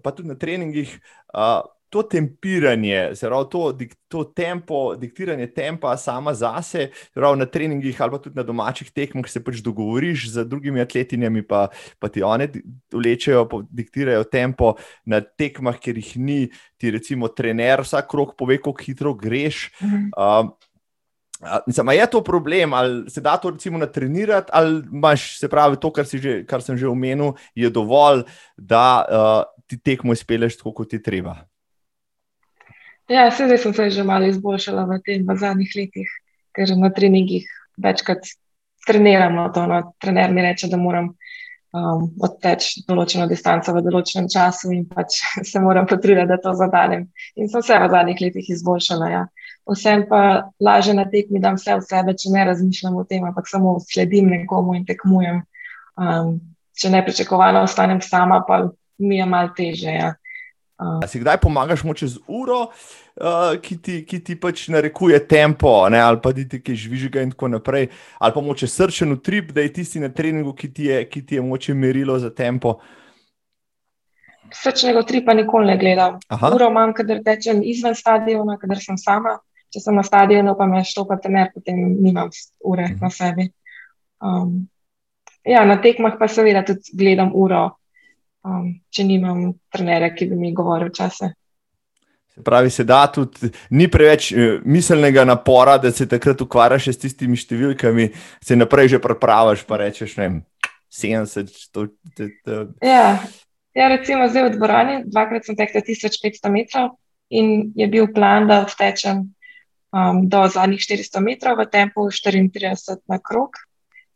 [0.04, 0.94] pa tudi na treningih.
[1.34, 3.72] Uh, to tempiranje, zelo to,
[4.12, 9.30] to tempo, diktiranje tempa sama zase, zelo na treningih ali pa tudi na domačih tekmah
[9.32, 12.50] se pač dogovoriš z drugimi atletinjami, pa, pa ti one
[12.92, 14.74] vlečejo, diktirajo tempo
[15.06, 16.40] na tekmah, ker jih ni,
[16.76, 19.70] ti recimo trener vsak krok pove, kako hitro greš.
[19.80, 20.12] Mhm.
[20.20, 20.56] Um,
[21.68, 25.92] Mislim, je to problem, ali se da to recimo natrenirati, ali imaš, se pravi, to,
[25.92, 28.24] kar, že, kar sem že omenil, je dovolj,
[28.58, 31.36] da uh, ti tekmo izpeleš tako, kot ti treba.
[33.10, 36.10] Ja, zdaj sem se že malo izboljšala v tem v zadnjih letih,
[36.56, 37.46] ker na treningih
[37.78, 38.26] večkrat
[38.88, 39.68] treniramo to.
[39.68, 39.94] No.
[40.02, 41.12] Trener mi reče, da moram
[41.76, 45.20] um, odteči določeno distanco v določenem času in pač
[45.52, 47.08] se moram potruditi, da to zadanem.
[47.36, 49.12] In sem se v zadnjih letih izboljšala.
[49.14, 49.24] Ja.
[49.70, 53.50] Vsem pa lažje na tekmi dam vse v sebe, če ne razmišljam o tem, ampak
[53.50, 55.42] samo sledim nekomu in tekmujem.
[55.96, 56.38] Um,
[56.76, 58.66] če ne pričakovano ostanem sama, pa
[58.98, 59.94] mi je malo teže.
[59.94, 60.14] Ja.
[60.76, 65.90] Uh, si kdaj pomagaš moče z uro, uh, ki, ti, ki ti pač narekuje tempo,
[65.90, 66.02] ne?
[66.04, 67.88] ali pa ti ki žvižga in tako naprej,
[68.20, 71.36] ali pa moče srčen utrip, da je tisti na treningu, ki ti je, ki ti
[71.36, 72.76] je moče merilo za tempo.
[74.52, 76.20] Srčnega utripa nikoli ne gledam.
[76.28, 76.52] Aha.
[76.56, 79.40] Uro imam, kadar tečem izven stadiona, kadar sem sama.
[79.74, 82.30] Če sem na stadionu, pa me štopa tener, potem nimam
[82.64, 83.00] ure Mhm.
[83.02, 83.50] na sebi.
[84.22, 84.68] Um,
[85.44, 87.78] ja, na tekmah pa seveda tudi gledam uro,
[88.46, 91.34] um, če nimam trenera, ki bi mi govoril čase.
[92.36, 97.02] Se pravi, se da tudi, ni preveč eh, miselnega napora, da se takrat ukvarjaš s
[97.06, 98.10] tistimi številkami,
[98.44, 100.42] se naprej že pripravaš, pa rečeš, ne vem,
[100.92, 102.60] 70, to, to, to.
[102.84, 103.22] Ja,
[103.76, 106.98] ja, recimo zdaj v dvorani, dvakrat sem tekel 1500 metrov
[107.32, 109.24] in je bil plan, da odtečem
[109.96, 113.56] um, do zadnjih 400 metrov v tempu 34 na krog.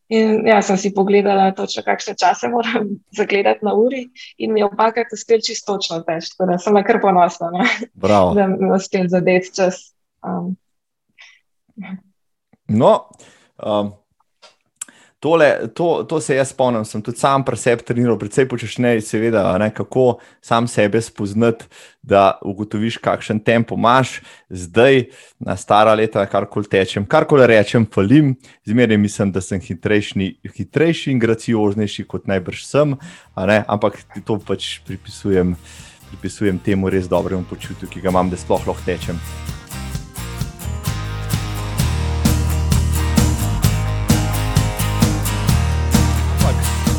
[0.09, 2.87] In ja, sem si pogledala točno, kakšne čase moram
[3.19, 7.01] zagledati na uri in mi je opakrat uspel čisto točno teč, tako da sem kar
[7.01, 8.33] ponosna, no, Bravo.
[8.37, 9.93] da mi je uspel zadeti čas.
[10.25, 10.57] Um,
[12.69, 13.09] No,
[13.65, 13.93] um,
[15.19, 19.43] tole, to, to se jaz spomnim, sem tudi sam pri sebi treniral, predvsej počešnej, seveda,
[19.59, 21.67] ne, kako sam sebe spoznati,
[22.01, 24.19] da ugotoviš, kakšen tempo imaš.
[24.49, 25.09] Zdaj,
[25.43, 28.33] na stara leta, karkoli tečem, karkoli rečem, falim,
[28.65, 32.97] zmeraj mislim, da sem hitrejši, hitrejši in gracioznejši, kot najbrž sem,
[33.35, 35.55] ne, ampak to pač pripisujem,
[36.09, 39.19] pripisujem temu res dobremu počutju, ki ga imam, da sploh lahko tečem.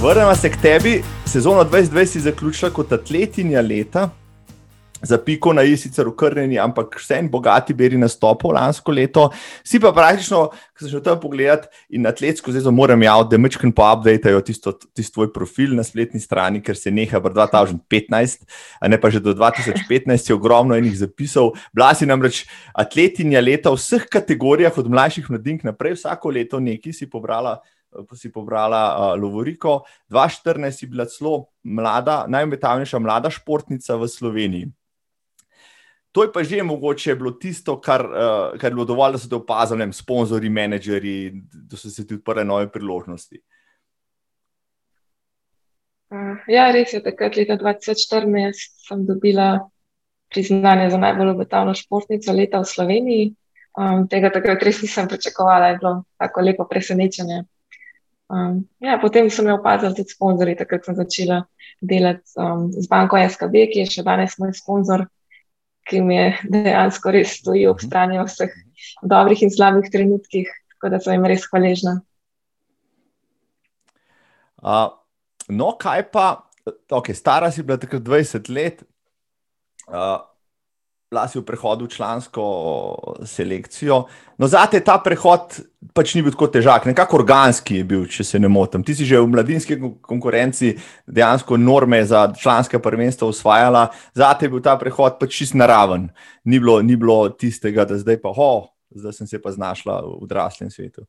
[0.03, 1.03] Vrnemo se k tebi.
[1.27, 4.09] Sezono 2020 si zaključila kot atletinja leta,
[5.03, 9.27] za piko na i sicer ukrnjeni, ampak vse en bogati beri nastopov lansko leto.
[9.65, 13.75] Si pa praktično, ko sem šel tam pogledat in atletsko zvezo moram javiti, da mečken
[13.77, 18.47] pa updatejo tisto, tisto tvoj profil na spletni strani, ker se neha v 2015,
[18.81, 21.53] a ne pa že do 2015 je ogromno enih zapisov.
[21.77, 26.97] Bila si namreč atletinja leta v vseh kategorijah, od mlajših mladink naprej, vsako leto nekaj
[26.97, 27.61] si pobrala
[28.15, 29.83] si pobrala uh, Lovoriko.
[30.11, 34.67] 2014 si bila celo mlada, najmetavnejša mlada športnica v Sloveniji.
[36.13, 39.29] To je pa že mogoče bilo tisto, kar, uh, kar je bilo dovolj, da so
[39.31, 41.33] te opazili, sponzorji, menedžerji,
[41.71, 43.39] da so se ti odprle nove priložnosti.
[46.11, 49.71] uh, ja, res je, takrat leta 2014 sem dobila
[50.31, 53.31] priznanje za najbolj obetavno športnico leta v Sloveniji.
[53.79, 57.45] Um, tega takrat res nisem pričakovala, je bilo tako lepo presenečenje.
[58.31, 61.41] Um, ja, potem so me opazili tudi sponzorji, takrat sem začela
[61.83, 65.03] delati um, z banko SKB, ki je še danes moj sponzor,
[65.91, 68.55] ki mi je dejansko res stoji ob strani v vseh
[69.03, 71.97] dobrih in slabih trenutkih, tako da sem jim res hvaležna.
[74.63, 74.93] Uh,
[75.51, 76.31] no, kaj pa,
[76.93, 78.85] okay, stara si bila takrat 20 let,
[79.91, 80.23] uh,
[81.11, 82.43] bila si v prehodu v člansko
[83.27, 84.05] selekcijo.
[84.39, 85.59] No, zate ta prehod
[85.91, 88.85] pač ni bil tako težak, nekako organski je bil, če se ne motim.
[88.87, 90.77] Ti si že v mladinski konkurenci
[91.11, 96.13] dejansko norme za članske prvenstva usvajala, zate je bil ta prehod pač čist naraven.
[96.45, 100.15] Ni bilo, ni bilo tistega, da zdaj pa, ho, zdaj sem se pa znašla v
[100.23, 101.09] odraslem svetu.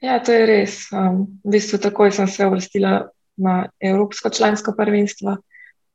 [0.00, 0.86] Ja, to je res.
[0.94, 5.36] Um, v bistvu takoj sem se uvrstila na Evropsko člansko prvenstvo,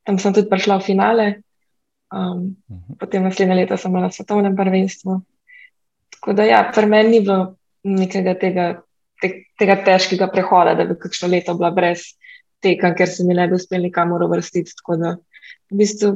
[0.06, 1.26] tam sem tudi prišla v finale.
[2.14, 2.98] Um, uh -huh.
[2.98, 5.22] Potem naslednje leto sem bila na svetovnem prvenstvu.
[6.10, 8.82] Tako da, ja, pri meni ni bilo nekega tega,
[9.20, 12.00] te, tega težkega prehoda, da bi kakšno leto bila brez
[12.62, 14.76] tekem, ker se mi ne bi uspel nikamor uvrstiti.
[14.76, 15.16] Tako da,
[15.70, 16.14] v bistvu,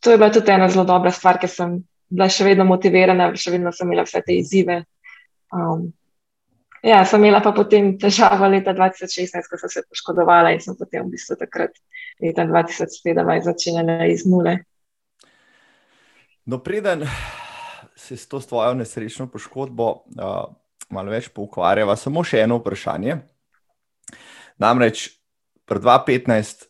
[0.00, 3.50] to je bila tudi ena zelo dobra stvar, ker sem bila še vedno motivirana, še
[3.50, 4.84] vedno sem imela vse te izzive.
[5.52, 5.92] Um,
[6.82, 11.04] ja, sem imela pa potem težavo leta 2016, ko sem se poškodovala in sem potem
[11.06, 11.74] v bistvu takrat
[12.22, 14.60] leta 2017 začela iz nule.
[16.44, 17.06] No, preden
[17.96, 20.54] se s to svojo nesrečno poškodbo uh,
[20.90, 23.20] malo več poukvarjava, samo še eno vprašanje.
[24.58, 25.06] Namreč
[25.68, 26.66] pred 2015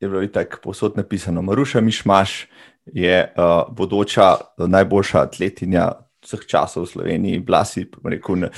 [0.00, 2.46] je bilo tako posod napisano, Maruša Mišmaš
[2.86, 5.88] je uh, bodoča najboljša atletinja
[6.22, 8.52] vseh časov v Sloveniji, bila si rekel, na,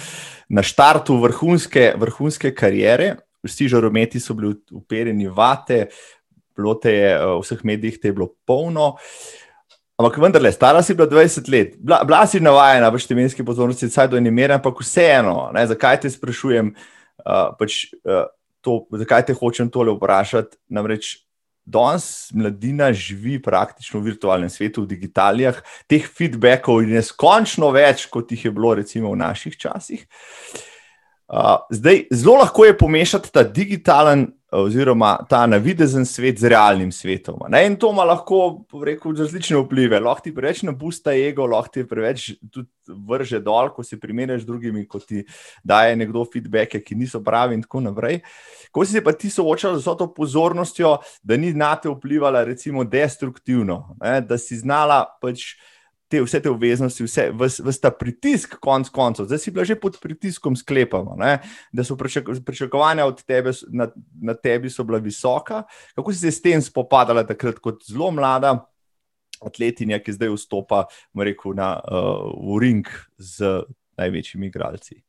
[0.49, 5.87] na štartu vrhunske, vrhunske karijere, vsi žarometi so bili uperjeni vate,
[6.57, 8.97] bilo te je v vseh medijih, te je bilo polno.
[9.99, 14.13] Ampak vendarle, stara si bila 20 let, bila, bila si navajena v številski pozornosti, saj
[14.13, 18.29] do ene mere, ampak vseeno, ne, zakaj te sprašujem, uh, pač, uh,
[18.63, 20.55] to, zakaj te hočem tole vprašati.
[20.71, 21.17] Namreč
[21.67, 25.59] danes mladina živi praktično v virtualnem svetu, v digitalijah,
[25.91, 30.07] teh feedbackov je neskončno več, kot jih je bilo recimo v naših časih.
[31.27, 37.43] Uh, zdaj, zelo lahko je pomešati ta digitalen oziroma ta navidezen svet z realnim svetom.
[37.49, 37.67] Ne?
[37.67, 40.01] In to ima lahko rekel, različne vplive.
[40.01, 42.69] Lahko ti preveč napusta ego, lahko ti preveč tudi
[43.09, 45.25] vrže dol, ko se primerjaš z drugimi, ko ti
[45.65, 48.23] daje nekdo feedback, ki niso pravi in tako naprej.
[48.73, 52.85] Ko si se pa ti soočal z to pozornostjo, da ni na te vplivala, recimo,
[52.85, 54.21] destruktivno, ne?
[54.21, 55.59] da si znala pač
[56.09, 59.99] te, vse te obveznosti, vse, vse ta pritisk, konc koncev, zdaj si bila že pod
[60.01, 61.39] pritiskom, sklepamo, ne?
[61.73, 63.89] da so pričakovanja od tebe na,
[64.23, 65.63] na tebi so bila visoka.
[65.95, 68.57] Kako si se s tem spopadala takrat, kot zelo mlada
[69.45, 73.63] atletinja, ki zdaj vstopa rekel, na, uh, v ring z
[74.01, 75.03] največjimi igralci?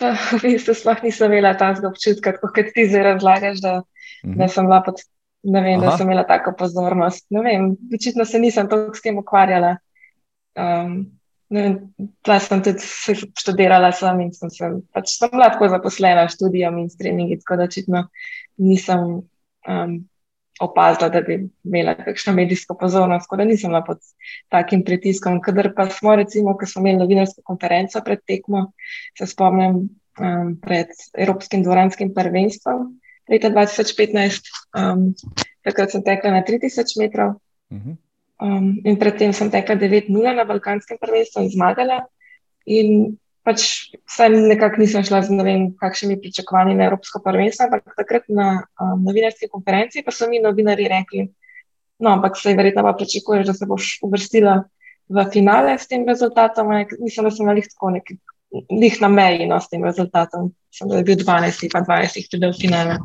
[0.00, 4.36] V bistvu sploh nisem imela tega občutka, kot ti zdaj razlagaš, da, uh -huh.
[4.36, 4.52] da mhm.
[4.52, 5.02] sem bila pod
[5.42, 5.86] Ne vem, Aha.
[5.86, 7.26] da sem imela tako pozornost.
[7.32, 9.76] Ne vem, očitno se nisem toliko s tem ukvarjala.
[10.58, 11.00] Um,
[12.22, 12.86] Tla sem tudi
[13.34, 17.40] študirala sam in sem, se, pač sem bila tako zaposlena s študijem in s treningi,
[17.40, 18.02] tako da očitno
[18.62, 19.96] nisem um,
[20.62, 23.98] opazila, da bi imela kakšno medijsko pozornost, tako da nisem bila pod
[24.48, 25.40] takim pritiskom.
[25.42, 28.68] Kadar pa smo, recimo, ko smo imeli novinarsko konferenco pred tekmo,
[29.18, 29.82] se spomnim
[30.22, 32.99] um, pred Evropskim dvoranskim prvenstvom
[33.30, 35.10] leta 2015, um,
[35.64, 37.38] takrat sem tekla na 3000 metrov.
[37.70, 37.98] Mhm.
[38.40, 42.08] Um, in predtem sem tekla 9-0 na Balkanskem prvenstvu in zmagala.
[42.64, 47.92] In pač vsem nekako nisem šla z ne vem, kakšnimi pričakovanji na Evropsko prvenstvo, ampak
[47.96, 51.28] takrat na um, novinarski konferenci pa so mi novinari rekli,
[52.00, 54.64] no, ampak se verjetno pa pričakuješ, da se boš uvrstila
[55.10, 56.72] v finale s tem rezultatom.
[57.00, 58.16] Mislim, da sem na lih tako nekaj
[58.50, 60.50] njih na meji no, s tem rezultatom.
[60.74, 62.98] Sem bil 12, pa 20, tudi v finale.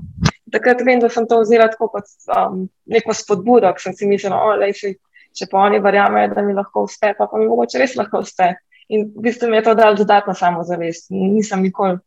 [0.53, 4.38] Takrat vem, da sem to vzela tako kot um, neko spodbudo, ker sem si mislila,
[4.62, 4.69] da
[5.36, 8.53] če pa oni verjamejo, da mi lahko uspe, pa, pa mi mogoče res lahko uspe.
[8.93, 11.10] In v bistvu mi je to dalo dodatno samozavest.
[11.12, 11.97] Nisem nikoli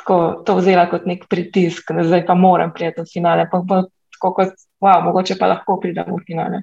[0.00, 3.46] tako to vzela kot nek pritisk, da zdaj pa moram priti v finale.
[3.52, 3.82] Pa bo
[4.16, 6.62] tako kot, wow, mogoče pa lahko pridem v finale.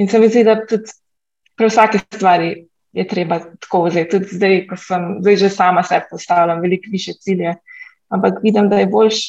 [0.00, 0.92] In se mi zdi, da tudi
[1.56, 2.52] pri vsaki stvari
[2.92, 4.10] je treba tako vzeti.
[4.10, 7.54] Tudi zdaj, ko sem zdaj že sama sebi postavljam veliko više cilje,
[8.08, 9.20] ampak vidim, da je boljš,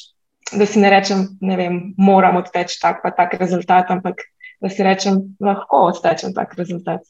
[0.52, 4.26] da si ne rečem, ne vem, moram odteči tak pa tak rezultat, ampak
[4.62, 7.02] da si rečem, lahko odtečem tak rezultat.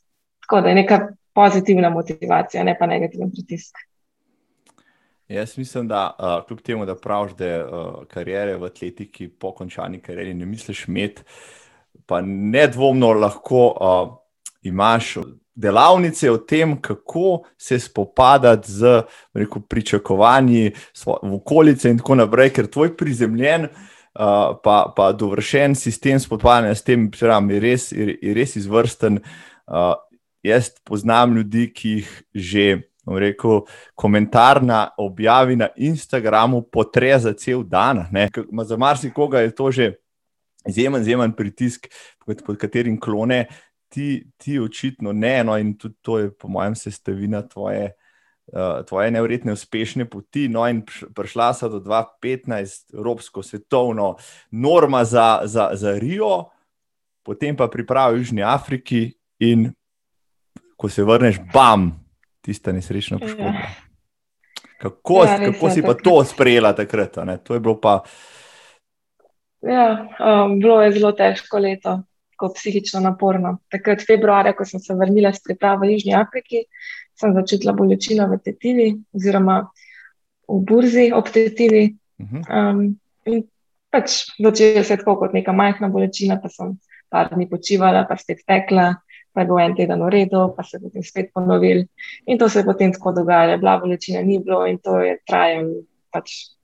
[0.41, 0.99] Tako da je neka
[1.33, 3.75] pozitivna motivacija, ne pa negativen pritisk.
[5.31, 7.71] Jaz mislim, da uh, kljub temu, da praviš, da je uh,
[8.07, 11.23] karijere v atletiki po končani karieri ne misliš imeti,
[12.05, 14.17] pa nedvomno lahko uh,
[14.61, 15.15] imaš
[15.55, 19.01] delavnice o tem, kako se spopadati z
[19.33, 20.71] rekel, pričakovanji
[21.05, 23.67] v okolice in tako naprej, ker tvoj prizemljen.
[24.11, 29.21] Uh, pa, pa dovršen sistem spopadanja s tem, pravim, je, je, je res izvrsten.
[29.67, 29.93] Uh,
[30.43, 32.65] jaz poznam ljudi, ki jih že,
[33.07, 33.61] rekel,
[33.95, 38.03] komentar na objavi na Instagramu potre za cel dan.
[38.63, 39.91] Za marsikoga je to že
[40.67, 41.87] izjemen, izjemen pritisk,
[42.25, 43.47] pod, pod katerim klone
[43.91, 47.91] ti, ti očitno ne, no, in tudi to je, po mojem, sestavina tvoje,
[48.53, 50.47] uh, tvoje nevrjetne uspešne poti.
[50.49, 54.15] No, in prišla si do 2015, Evropsko svetovno
[54.51, 56.45] norma za, za, za Rio,
[57.23, 59.11] potem pa pripravi v Južni Afriki,
[59.43, 59.71] in
[60.77, 61.91] ko se vrneš, bam,
[62.41, 63.27] tista nesrečna ja.
[63.27, 63.67] poškodba.
[64.81, 67.19] Kako, ja, kako si pa to sprejela takrat?
[67.43, 67.99] To je bilo pa.
[69.61, 71.99] Ja, um, bilo je zelo težko leto
[72.41, 73.57] tako psihično naporno.
[73.69, 76.65] Takrat, februarja, ko sem se vrnila s pripravo v Južni Afriki,
[77.13, 79.61] sem začutila bolečino v tetivi, oziroma
[80.49, 81.91] v burzi ob tetivi.
[82.21, 82.41] Mhm.
[82.49, 82.81] Um,
[83.29, 83.43] in
[83.93, 88.41] pač začela se tako kot neka majhna bolečina, pa sem par dni počivala, pa spet
[88.47, 88.95] tekla,
[89.33, 91.85] pa je bil en teden v redu, pa se je potem spet ponovil.
[92.25, 95.83] In to se je potem tako dogajalo, bila bolečina ni bilo in to je trajalo
[96.11, 96.55] pač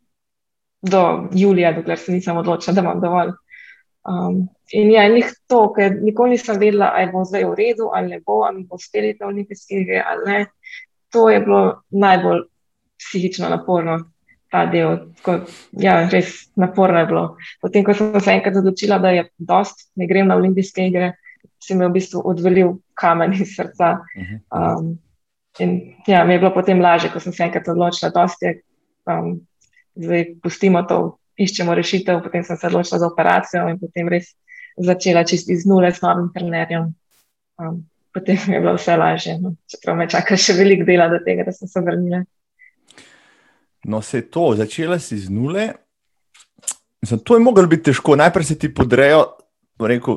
[0.81, 3.35] do julija, dokler se nisem odločila, da imam dovolj.
[4.07, 8.15] Um, in ja, njih to, ker nikoli nisem vedela, ali bo zdaj v redu, ali
[8.15, 10.45] ne bo, ali bo uspeli na olimpijske igre ali ne.
[11.11, 12.45] To je bilo najbolj
[12.99, 13.97] psihično naporno,
[14.51, 14.97] ta del.
[15.19, 15.37] Tako,
[15.83, 17.25] ja, res naporno je bilo.
[17.61, 21.13] Potem, ko sem se enkrat odločila, da je dost, ne grem na olimpijske igre,
[21.63, 23.97] se mi je v bistvu odvalil kamen iz srca.
[24.15, 24.41] Mhm.
[24.55, 24.97] Um,
[25.59, 25.77] in
[26.07, 28.59] ja, mi je bilo potem lažje, ko sem se enkrat odločila, da je.
[29.07, 29.39] Um,
[29.97, 34.33] zdaj pustimo to iščemo rešitev, potem sem se odločila za operacijo in potem res
[34.77, 36.91] začela čisti z nule s novim trenerjem.
[37.57, 37.81] Um,
[38.13, 39.55] potem je bilo vse lažje, no.
[39.69, 42.23] čeprav me čaka še veliko dela do tega, da sem se vrnila.
[43.87, 45.71] No, se je to, začela si z nule.
[47.01, 48.17] Mislim, to je moglo biti težko.
[48.19, 49.37] Najprej se ti podrejo.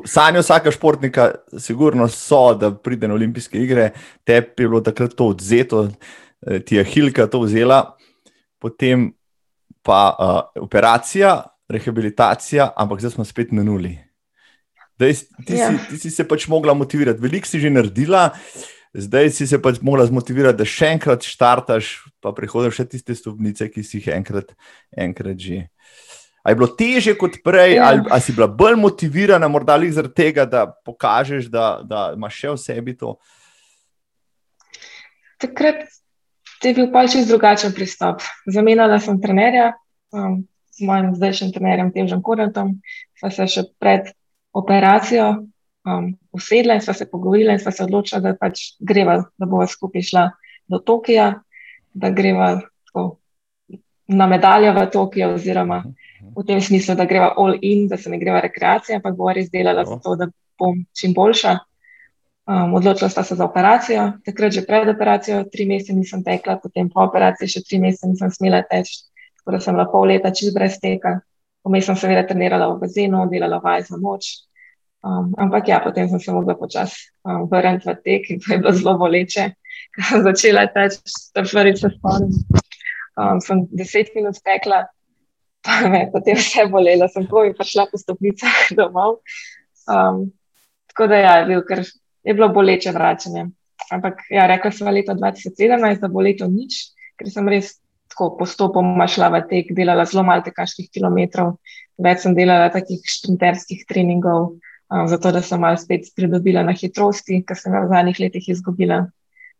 [0.09, 1.27] Sanje vsaka športnika,
[1.61, 3.91] sigurno so, da pride na olimpijske igre,
[4.25, 7.93] tebi je bilo takrat to odzeto, eh, ti je Hilka to vzela,
[8.57, 9.11] potem
[9.85, 13.95] pa uh, operacija, rehabilitacija, ampak zdaj smo spet na nuli.
[14.99, 15.15] Dej,
[15.47, 15.71] ti, ja.
[15.71, 18.29] si, ti si se pač mogla motivirati, veliko si že naredila,
[18.93, 23.69] zdaj si se pač mogla zmotivirati, da še enkrat štartaš, pa prihodiš še tiste stopnice,
[23.71, 24.53] ki si jih enkrat,
[24.93, 25.65] enkrat že.
[26.41, 27.91] A je bilo teže kot prej, ja.
[27.91, 32.37] ali, ali si bila bolj motivirana, morda ali zaradi tega, da pokažeš, da, da imaš
[32.37, 33.15] še v sebi to?
[35.41, 35.85] Takrat
[36.69, 38.21] je bil pač čez drugačen pristop.
[38.45, 39.71] Zamenjala sem trenerja
[40.13, 42.75] um, z mojim zdajšnjim trenerjem, Težem Korentom,
[43.19, 44.11] sva se še pred
[44.53, 45.27] operacijo
[45.87, 49.67] um, usedla in sva se pogovorila in sva se odločila, da pač greva, da bova
[49.67, 50.27] skupaj šla
[50.71, 51.31] do Tokija,
[51.93, 53.17] da greva tako,
[54.11, 55.83] na medaljo v Tokio oziroma.
[56.35, 59.49] V tem smislu, da greva all in, da se ne greva rekreacija, ampak bo res
[59.51, 61.57] delala za to, da bom čim boljša.
[62.49, 66.89] Um, odločila sta se za operacijo, takrat že pred operacijo, tri mesece nisem tekla, potem
[66.89, 69.03] po operaciji še tri mesece nisem smela teči,
[69.39, 71.19] tako da sem bila pol leta čist brez teka.
[71.61, 74.31] Vmes sem seveda trenirala v bazenu, delala vaj za moč.
[75.05, 78.57] Um, ampak ja, potem sem se mogla počasi um, vrniti v tek in to je
[78.61, 79.45] bilo zelo boleče,
[79.93, 80.99] ker sem začela teči,
[81.37, 82.33] da prvič se spomnim.
[83.21, 84.87] Um, sem deset minut tekla,
[85.61, 89.21] pa me je potem vse bolelo, sem ko bi prišla po stopnicah domov.
[89.85, 90.31] Um,
[90.93, 91.85] tako da ja, je, bil, kar,
[92.23, 93.47] je bilo boleče vračanje.
[93.91, 97.75] Ampak ja, rekla sem leta 2017, da bo leto nič, ker sem res
[98.11, 101.55] tako postopoma šla v tek, delala zelo malo tekaških kilometrov,
[102.01, 104.53] več sem delala takih šprinterskih treningov,
[104.91, 109.05] um, zato da sem malo spet pridobila na hitrosti, ker sem v zadnjih letih izgubila.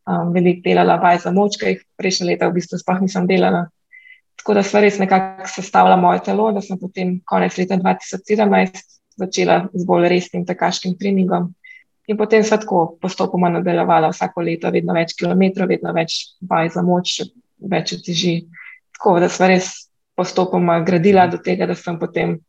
[0.10, 3.68] Um, veliko delala vaj za moč, ki jih prejšnje leta v bistvu sploh nisem delala.
[4.42, 8.82] Tako da sem res nekako sestavila moje telo, da sem potem konec leta 2017
[9.22, 11.52] začela z bolj resnim tekaškim treningom.
[12.10, 16.18] In potem sem tako postopoma nadaljevala vsako leto, vedno več kilometrov, vedno več
[16.50, 17.20] vaj za moč,
[17.62, 18.36] več teži.
[18.98, 19.70] Tako da sem res
[20.18, 22.40] postopoma gradila do tega, da sem potem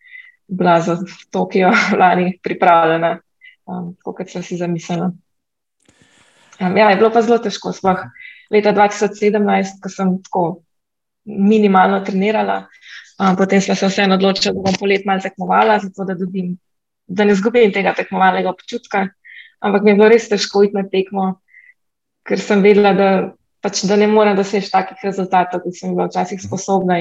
[0.49, 0.99] bila za
[1.31, 3.17] Tokio lani pripravljena,
[3.69, 5.13] um, kot sem si zamislila.
[6.61, 7.73] Um, ja, je bilo pa zelo težko.
[7.77, 8.05] Sploh
[8.53, 10.45] leta 2017, ko sem tako
[11.25, 12.67] minimalno trenirala.
[13.21, 16.57] Um, potem smo se vseeno odločili, da bom polet malo tekmovala, zato da, dobim,
[17.07, 19.07] da ne izgubim tega tekmovalnega občutka.
[19.63, 21.29] Ampak mi je bilo res težko iti na tekmo,
[22.27, 23.11] ker sem vedela, da,
[23.63, 26.49] pač, da ne morem doseči takih rezultatov, kot sem bila včasih mhm.
[26.49, 26.99] sposobna.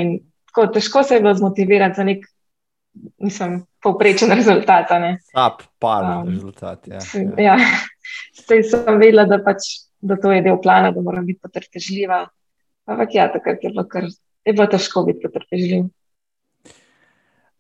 [0.52, 2.28] Tako, težko se je bilo zmotivirati za nek,
[3.24, 4.92] mislim, povprečen rezultat.
[5.32, 6.86] Sap, par um, rezultat.
[6.92, 7.56] Ja, ja.
[7.56, 7.58] ja.
[8.72, 12.26] sem vedela, da, pač, da to je del plana, da moram biti potrpežljiva.
[12.92, 14.06] Ampak ja, takrat je bilo, kar,
[14.46, 15.90] je bilo težko biti potrpežljiv.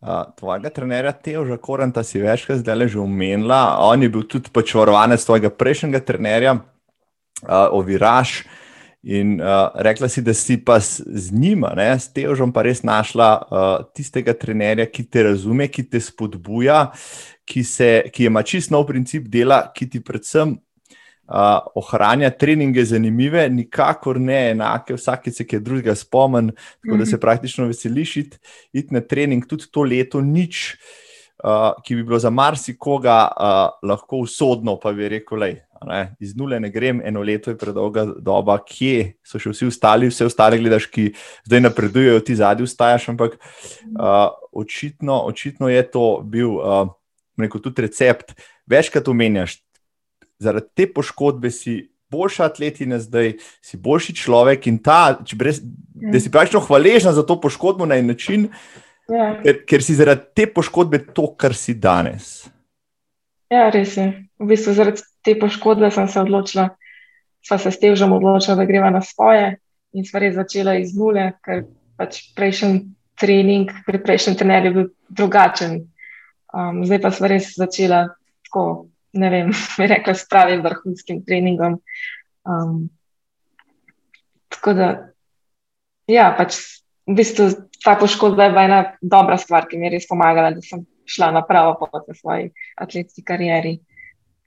[0.01, 3.77] Uh, tvojega trenerja Teoža Koranta si večkrat zdaj že omenila.
[3.85, 8.41] On je bil tudi pač varovanec tvojega prejšnjega trenerja, uh, Oviraš.
[9.03, 12.81] In uh, rekla si, da si pa z, z njima, ne, s Teožom, pa res
[12.81, 16.91] našla uh, tistega trenerja, ki te razume, ki te spodbuja,
[17.45, 20.57] ki, se, ki ima čisto nov princip dela, ki ti predvsem
[21.31, 26.51] uh, ohranja treninge zanimive, nikakor ne enake, vsake se kaj drugega spomni,
[26.83, 27.21] tako da se mhm.
[27.21, 28.37] praktično veseliš iti
[28.73, 30.75] it na trening tudi to leto, nič,
[31.43, 35.57] uh, ki bi bilo za marsikoga uh, lahko usodno, pa bi rekel, lej,
[35.87, 40.11] ne, iz nule ne grem, eno leto je predolga doba, kje so še vsi ostali,
[40.11, 41.11] vse ostale gledaš, ki
[41.47, 46.57] zdaj napredujejo, ti zadnji ustajaš, ampak uh, očitno, očitno je to bil.
[46.59, 46.89] Uh,
[47.39, 48.35] Neko tudi recept,
[48.69, 49.55] večkrat omenjaš,
[50.41, 55.61] zaradi te poškodbe si boljša atletina zdaj, si boljši človek in ta, brez,
[56.11, 58.49] da si praktično hvaležna za to poškodbo na en način,
[59.07, 59.35] ja.
[59.43, 62.49] ker, ker si zaradi te poškodbe to, kar si danes.
[63.51, 64.07] Ja, res je.
[64.39, 66.69] V bistvu zaradi te poškodbe sem se odločila,
[67.47, 69.57] sva se s že odločila, da greva na svoje
[69.93, 71.65] in sva res začela iz nule, ker
[71.99, 72.85] pač prejšnji
[73.19, 75.83] trening, pri prejšnjem trenerju bil drugačen.
[76.51, 78.07] Um, zdaj pa sva res začela
[78.47, 79.51] tako ne vem,
[79.93, 81.79] rekla, s pravim vrhunskim treningom.
[82.47, 82.89] Um,
[84.51, 84.87] tako da,
[86.11, 86.59] ja, pač
[87.07, 87.49] v bistvu
[87.83, 91.31] ta poškodba je bila ena dobra stvar, ki mi je res pomagala, da sem šla
[91.35, 92.49] na pravo pot v svoji
[92.79, 93.79] atletski karieri.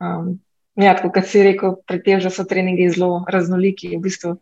[0.00, 0.38] Um,
[0.78, 4.36] ja, tako kot si rekel, predtem že so treningi zelo raznoliki, v bistvu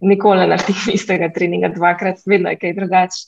[0.00, 3.24] nikoli ne naredim istega treninga dvakrat, vedno je kaj drugače.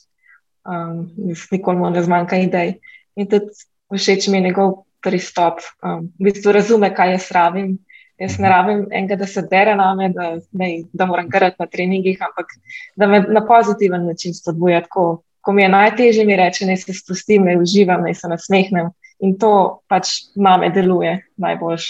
[0.69, 1.09] Um,
[1.51, 2.77] nikoli mu ne zmanjka idej.
[3.15, 3.51] In tudi
[3.89, 5.63] všeč mi je njegov pristop.
[5.83, 7.77] Um, v bistvu razume, kaj jaz rabim.
[8.19, 8.51] Jaz ne mhm.
[8.51, 12.51] rabim enega, da se dere na me, da, ne, da moram karati na treningih, ampak
[12.95, 14.81] da me na pozitiven način spodbuja.
[14.87, 18.91] Tako, ko mi je najtežje, mi reče, da se spustim, da uživam, da se nasmehnem.
[19.19, 21.87] In to pač name deluje najboljš.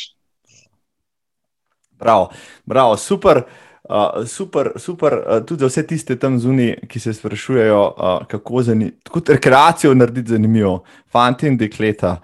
[1.99, 2.29] Bravo,
[2.65, 3.41] bravo, super.
[3.83, 8.61] Uh, super, super, uh, tudi za vse tiste tam zunaj, ki se sprašujejo, uh, kako
[8.63, 12.17] zanimivo, rekreacijo narediti zanimivo, fanti in dekleta.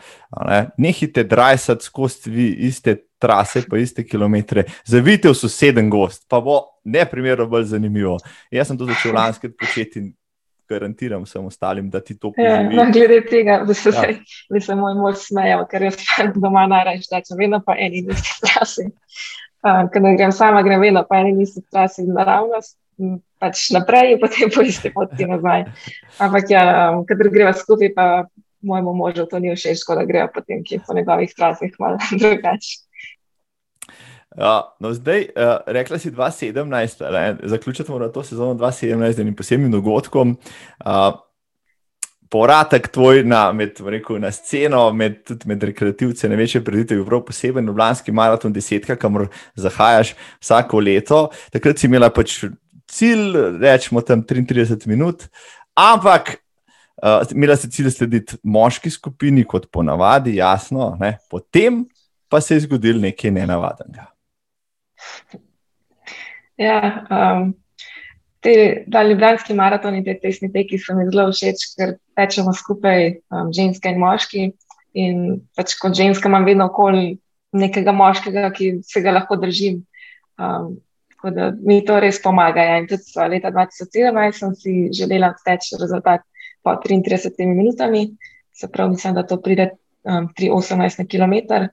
[0.45, 0.65] Ne?
[0.77, 6.59] Nehite drajsati skozi vi iste trase, pa iste kilometre, zavite v soseden gost, pa bo
[6.83, 8.17] ne primerno bolj zanimivo.
[8.51, 10.13] Jaz sem to začel lansko početi in
[10.69, 12.75] garantiram vsem ostalim, da ti to pomeni.
[12.75, 14.01] Ja, no, glede tega, da se, ja.
[14.01, 15.97] se, se moj mož smeje, ker jaz
[16.35, 18.89] doma najraje štačem, vedno pa eni in iste trase.
[19.65, 22.77] Uh, Ker grem sama, grem vedno po eni isti trasi naravnost,
[23.41, 25.65] pač naprej, in potem po isti poti nazaj.
[26.21, 26.63] Ampak, ja,
[26.93, 28.07] um, kader greva skupaj, pa
[28.65, 32.85] mojemu možu to ni všeč, da grejo potem, ki po njegovih trasih malo drugače.
[34.35, 40.37] Ja, no, zdaj, uh, rekla si 2017, zaključujemo to sezono 2017 in posebnim dogodkom.
[40.85, 41.24] Uh,
[42.35, 47.23] povratek tvoj na, med, rekel, na sceno, med, tudi med rekreativce, ne veš, predvideti, prav
[47.29, 51.21] poseben Ljubljanski maraton, desetka, kamor zahajaš vsako leto.
[51.53, 52.41] Takrat si imela pač
[52.91, 55.29] cilj, rečemo tam 33 minut,
[55.79, 61.15] ampak uh, imela si cilj slediti moški skupini, kot ponavadi, jasno, ne?
[61.31, 61.85] potem
[62.27, 64.09] pa se je zgodil nekaj nenavadnega.
[66.59, 67.53] Ja, um,
[68.45, 73.07] te, ta ljubljanski maraton in te tesni teki so mi zelo všeč, ker tečemo skupaj,
[73.33, 74.45] um, ženske in moški.
[75.01, 75.21] In
[75.57, 77.17] pač kot ženska imam vedno okoli
[77.55, 79.81] nekega moškega, ki se ga lahko držim.
[80.39, 80.75] Um,
[81.15, 82.63] tako da mi to res pomaga.
[82.63, 82.77] Ja.
[82.81, 86.23] In tudi leta 2017 sem si želela teči rezultat
[86.63, 88.07] po 33 minutami,
[88.53, 89.71] se pravi, mislim, da to pride
[90.03, 91.65] um, 3,18 km.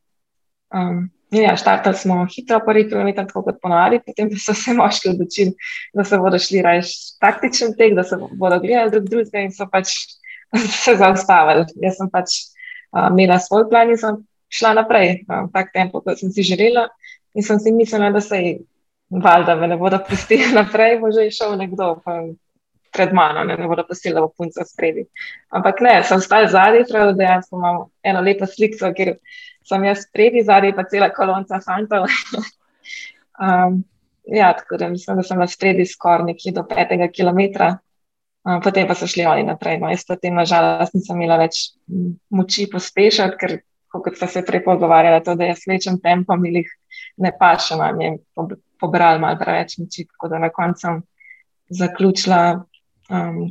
[0.72, 5.14] Um, Ja, štartali smo hitro, prvi kilometer, tako kot ponovadi, potem pa so se moški
[5.14, 5.54] odločili,
[5.96, 6.82] da se bodo šli raje
[7.24, 9.94] taktičen tek, da se bodo gledali drug drugega in so pač
[10.82, 11.64] se zaustavili.
[11.80, 14.18] Jaz sem pač uh, imela svoj plan in sem
[14.52, 16.90] šla naprej, uh, tak tempo, kot sem si želela.
[17.32, 18.60] In sem si mislila, da se jim
[19.24, 21.94] valjda ne bodo pustili naprej, bo že šel nekdo
[22.92, 25.06] pred mano, ne, ne bodo pustili, da bo punca spredi.
[25.48, 29.16] Ampak ne, sem stala zadnji, prav dejansko imam eno lepo sliko, kjer
[29.68, 32.06] sem jaz spredi, zadnji pa cela kolonca fantov.
[33.46, 33.80] um,
[34.26, 37.76] ja, tako da mislim, da sem na spredi skoraj nekje do petega kilometra.
[38.42, 39.78] Um, potem pa so šli oni naprej.
[39.78, 41.60] No, jaz potem, nažalost, nisem imela več
[42.30, 43.56] moči pospešati, ker,
[43.92, 46.70] kot so se prej pogovarjali, to, da jaz večjem tempom jih
[47.22, 48.20] ne pašem, ali jim
[48.80, 50.08] pobrali malo preveč moči.
[50.10, 51.02] Tako da na koncu sem
[51.72, 52.42] zaključila
[53.10, 53.44] um,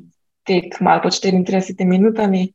[0.43, 2.49] tek malo po 34 minutami.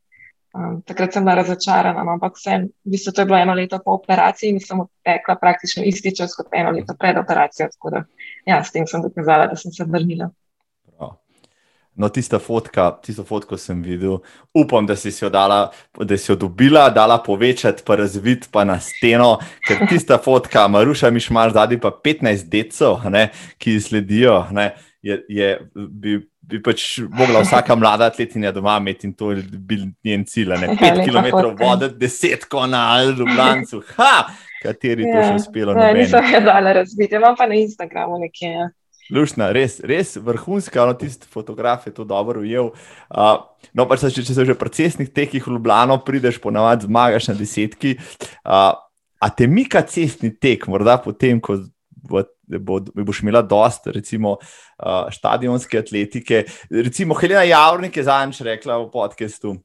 [0.57, 3.77] Um, takrat sem bila razočarana, no, ampak vsem, v bistvu to je bilo eno leto
[3.85, 7.69] po operaciji in sem odtekla praktično isti čas kot eno leto pred operacijo.
[7.75, 8.03] Tako da,
[8.49, 10.31] ja, s tem sem dokazala, da sem se vrnila.
[11.97, 14.19] No, tista fotka, tisto fotko sem videl,
[14.55, 18.77] upam, da si jo dala, da si jo dobila, dala povečati, pa razviti pa na
[18.81, 23.01] steno, ker tista fotka, Maruša, miš imaš zadnji pa 15 decov,
[23.59, 29.15] ki sledijo, ne, je, je, bi bi pač mogla vsaka mlada atletinja doma imeti in
[29.19, 30.55] to je bil njen cilj.
[30.63, 30.77] Ne?
[30.79, 31.29] Pet km
[31.59, 34.15] vode, deset konal, Ljubljana, ha,
[34.63, 35.13] kateri ja.
[35.13, 35.77] to še uspelo.
[35.79, 38.53] Ja, nisem ga dala razviti, imam pa na Instagramu nekje.
[38.55, 38.69] Ja.
[39.11, 42.73] Lušna, res, res vrhunska, no, tisti fotograf je to dobro ujel.
[43.07, 47.31] Uh, no, pa če, če se že pri cestnih tekih v Ljubljano prideš, ponavadi zmagaš
[47.31, 47.95] na desetki.
[48.43, 48.75] Uh,
[49.23, 51.61] a te mika cestni tek, morda potem, ko
[52.07, 56.45] bo, boš imela dosta, recimo, uh, stadionske atletike.
[56.71, 59.57] Recimo, Helena Javornik je zadnjič rekla v podkastu.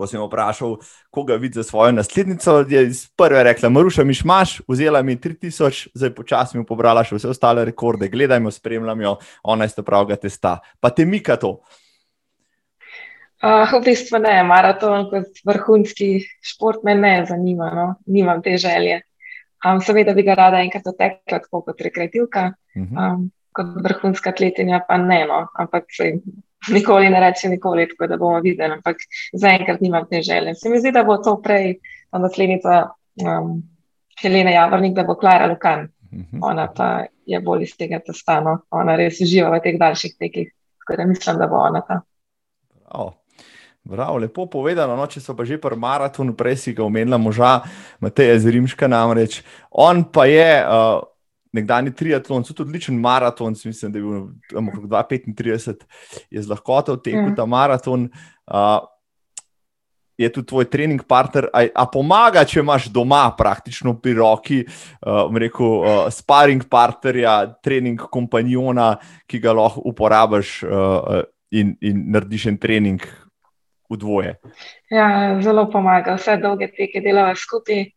[0.00, 0.78] Ko sem vprašal,
[1.12, 5.90] koga vidi za svojo naslednico, je iz prve rekla: Maruša, miš imaš, vzela mi 3000,
[5.94, 10.56] zdaj počasi mi pobrala še vse ostale rekorde, gledajmo, spremljamo, ona je sta pravega testa.
[10.80, 11.58] Pa te mika to.
[13.40, 17.86] Uh, v bistvu ne, maraton kot vrhunski šport me ne zanima, no?
[18.04, 18.98] nimam te želje.
[19.60, 22.46] Um, seveda bi ga rada enkrat otekla, tako kot rekreativka,
[22.80, 25.42] um, kot vrhunska atletinja, pa ne, no.
[25.58, 26.14] ampak se
[26.72, 28.72] nikoli ne reče, nikoli, tako da bomo videli.
[28.72, 30.54] Ampak zaenkrat nimam te želje.
[30.54, 31.74] Se mi zdi, da bo to prej
[32.12, 32.82] naslednica
[33.24, 33.62] um,
[34.22, 35.88] Helena Javornik, da bo Klara Lukan.
[36.12, 36.42] Mhm.
[36.42, 40.52] Ona pa je bolj iz tega stano, ona res uživa v teh daljših tekih.
[40.80, 42.00] Tako da mislim, da bo ona ta.
[42.90, 43.19] Oh.
[43.88, 47.64] Prav, lepo povedano, no, če so pa že pri maratonu, prej si ga omenila, moža
[47.96, 49.40] Mateja Zrimška namreč.
[49.72, 51.00] On pa je uh,
[51.56, 55.88] nekdani triatlon, tudi odličen maraton, mislim, da je bil okrog 2,35,
[56.28, 57.36] je z lahkoto tekel mm.
[57.36, 58.08] ta maraton.
[58.46, 58.84] Uh,
[60.20, 65.32] Je tudi tvoj trening partner, a, a pomaga, če imaš doma praktično pri roki, uh,
[65.32, 68.90] rekel, uh, sparing partnerja, trening kompanjona,
[69.24, 71.24] ki ga lahko uporabiš uh,
[71.56, 73.08] in, in narediš en trening
[73.90, 74.36] v dvoje.
[74.90, 77.90] Ja, zelo pomaga, vse dolge teke delava skupaj.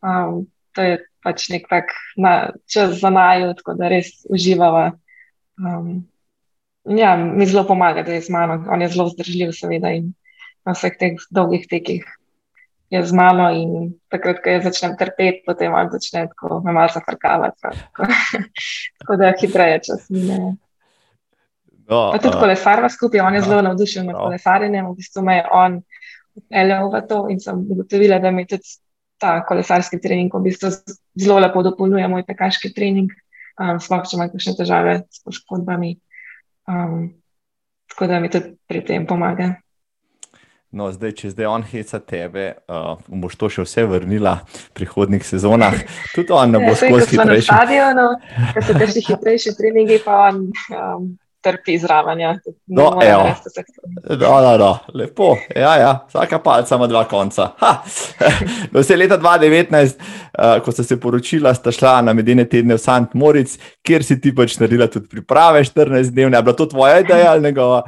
[0.00, 0.46] Um,
[0.76, 4.92] to je pač nek tak na, čas za naju, tako da res uživava.
[5.60, 6.06] Um,
[6.88, 8.62] ja, mi zelo pomaga, da je z mano.
[8.70, 10.14] On je zelo zdržljiv, seveda, in
[10.64, 12.06] na vseh teh dolgih tekih
[12.90, 13.50] je z mano.
[13.50, 17.58] In takrat, ko je začnem trpeti, potem on začne tako me malo zafrkavati.
[17.62, 18.10] Tako,
[19.02, 20.56] tako da hitreje čas mine.
[21.90, 24.26] No, tudi uh, kolesarva skupaj, on je no, zelo navdušen nad no.
[24.28, 25.80] kolesarjenjem, v bistvu me je on
[26.50, 28.78] peljal v to in sem ugotovila, da mi tudi
[29.20, 30.70] ta kolesarski trening v bistvu
[31.18, 33.10] zelo lepo dopolnjuje moj pekaški trening,
[33.58, 35.96] um, sploh če imam kakšne težave s poškodbami.
[36.70, 37.10] Um,
[37.90, 39.56] tako da mi tudi pri tem pomaga.
[40.70, 45.24] No, zdaj, če zdaj on heca tebe, uh, boš to še vse vrnila v prihodnih
[45.26, 45.74] sezonah.
[46.14, 47.50] Tudi on ne bo skozi hitrejši.
[47.50, 48.04] Na stadionu,
[48.54, 51.08] ker so težki hitrejši treningi, pa on um,
[51.42, 52.20] trpi zraven.
[52.20, 52.34] Ja.
[52.66, 53.00] No, no,
[54.30, 55.36] no, no, lepo.
[55.56, 55.92] Ja, ja.
[56.08, 57.50] Vsaka palca ima dva konca.
[58.72, 60.00] No, vse leta 2019,
[60.38, 63.16] uh, ko sta se poročila, sta šla na medene tedne v St.
[63.18, 66.28] Moritz, kjer si ti pač naredila tudi priprave 14 dni.
[66.28, 67.82] Je bila to tvoja ideja ali njegova?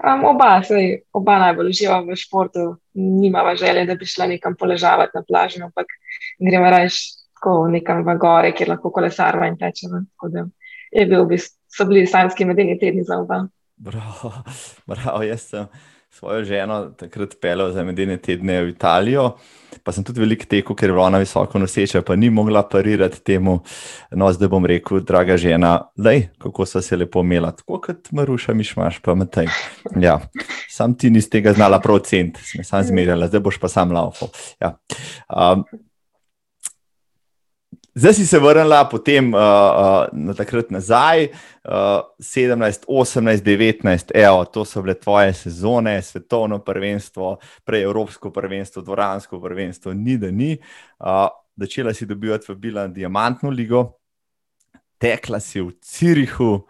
[0.00, 5.12] Um, oba, sej, oba najbolj uživamo v športu, nimamo želje, da bi šla nekam poležavati
[5.14, 5.86] na plaži, ampak
[6.40, 6.88] gremo raje
[7.36, 10.00] tako nekam v gore, kjer lahko kolesarva in tečemo.
[10.92, 13.46] Je bil v bistvu, so bili sanjski medeni tedni za oba.
[13.76, 14.32] Bravo,
[14.90, 15.66] bravo, jaz sem
[16.10, 19.36] svojo ženo takrat pelil za medene tedne v Italijo.
[19.84, 23.22] Pa sem tudi veliko tekel, ker je bila ona visoko noseča, pa ni mogla parirati
[23.24, 23.60] temu.
[24.10, 28.54] No, zdaj bom rekel, draga žena, lej, kako so se lepo imela, tako kot Maruša,
[28.54, 29.46] miš imaš, pa metaj.
[30.02, 30.18] Ja,
[30.68, 34.34] sam ti nisi tega znala prav cent, sem sam zmerjala, zdaj boš pa sam laufal.
[34.60, 34.74] Ja.
[35.30, 35.64] Um,
[37.94, 41.24] Zdaj si se vrnila, potem uh, uh, na takrat nazaj,
[41.66, 48.82] uh, 17, 18, 19, evo, to so bile tvoje sezone, svetovno prvenstvo, prej Evropsko prvenstvo,
[48.82, 50.54] Dvoransko prvenstvo, ni da ni.
[50.98, 51.26] Uh,
[51.58, 53.98] začela si dobivati v Bilan Diamantno ligo,
[54.98, 56.68] tekla si v Cirihu,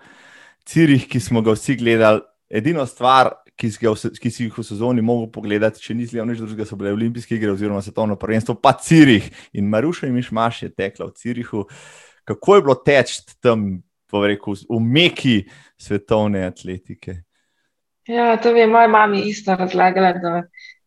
[0.64, 2.24] Cirih, ki smo ga vsi gledali.
[2.50, 6.32] Edino stvar, ki si, ga, ki si jih v sezoni mogel pogledati, če nisi imel
[6.32, 10.62] nič drugega, so bile olimpijske igre oziroma svetovno prvenstvo, pa Cirih in Maruša in Mišmaš
[10.64, 11.66] je tekla v Cirihu.
[12.28, 13.66] Kako je bilo teči tam,
[14.12, 15.36] rekel, v meki
[15.80, 17.20] svetovne atletike?
[18.08, 20.32] Ja, to je moja mama isto razlagala, da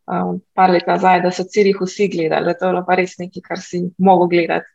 [0.09, 3.15] um, par let nazaj, da so Cirih vsi gledali, da to je bilo pa res
[3.21, 4.69] nekaj, kar si mogel gledati.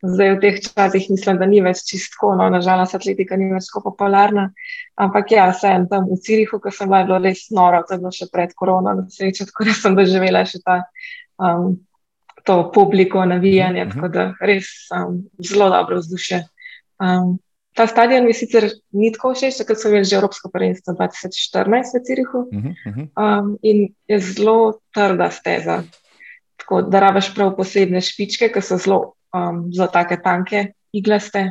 [0.00, 3.90] Zdaj v teh časih mislim, da ni več čistko, no, nažalost, atletika ni več tako
[3.90, 4.46] popularna.
[4.96, 8.30] Ampak ja, sem tam v Cirihu, ko sem bila res nora, to je bilo še
[8.32, 10.78] pred korono, na srečo, tako da sem doživela še ta,
[11.36, 11.76] um,
[12.48, 16.40] to publiko, navijanje, tako da res um, zelo dobro vzdušje.
[17.04, 17.36] Um,
[17.76, 22.02] ta stadion mi sicer ni tako všeč, ker sem imela že Evropsko prvenstvo 2014 v
[22.08, 25.82] Cirihu um, in je zelo trda steza.
[26.60, 29.00] Tako da rabaš prav posebne špičke, ki so zelo
[29.34, 31.50] um, za take tanke iglaste,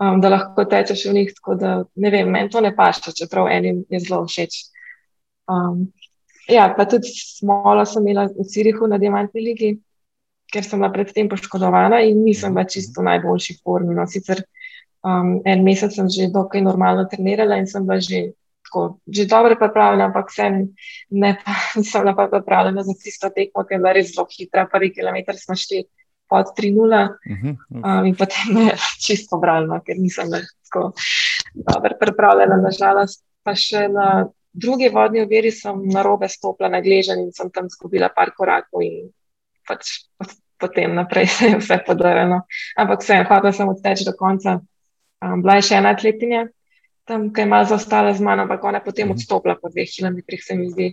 [0.00, 1.32] um, da lahko tečeš v njih.
[1.34, 4.58] Tako da ne vem, meni to ne paše, čeprav enim je zelo všeč.
[5.48, 5.88] Um,
[6.48, 9.74] ja, pa tudi smolo sem imela v Cirihu na Diamantni ligi,
[10.52, 13.96] ker sem bila predtem poškodovana in nisem več čisto v najboljši formi.
[13.96, 14.44] No, sicer
[15.04, 18.32] um, en mesec sem že dokaj normalno trenirala in sem bila že.
[18.68, 20.76] Tako, že dobro pripravljena, ampak sem
[21.08, 24.66] ne, pa, nisem bila pripravljena za tisto tekmo, ki je bila res zelo hitra.
[24.68, 25.86] Prvi kilometr smo šli
[26.28, 28.74] pod 3-0, mhm, um, in potem je
[29.04, 30.30] čisto bralno, ker nisem
[30.68, 30.92] tako
[31.54, 33.24] dobro pripravljena, nažalost.
[33.42, 37.70] Pa še na drugi vodni oviri sem na robe stopila na gležen in sem tam
[37.70, 39.08] izgubila par korakov, in
[39.68, 40.04] pač
[40.58, 42.42] potem naprej se je vse podarilo.
[42.76, 44.58] Ampak vse, hvala sem odteč do konca.
[45.24, 46.46] Um, bila je še ena atletinja,
[47.08, 49.16] tam, ki je malo zaostala z mano, ampak ona je potem mhm.
[49.16, 50.92] odstopila po dveh kilometrih, se mi zdi.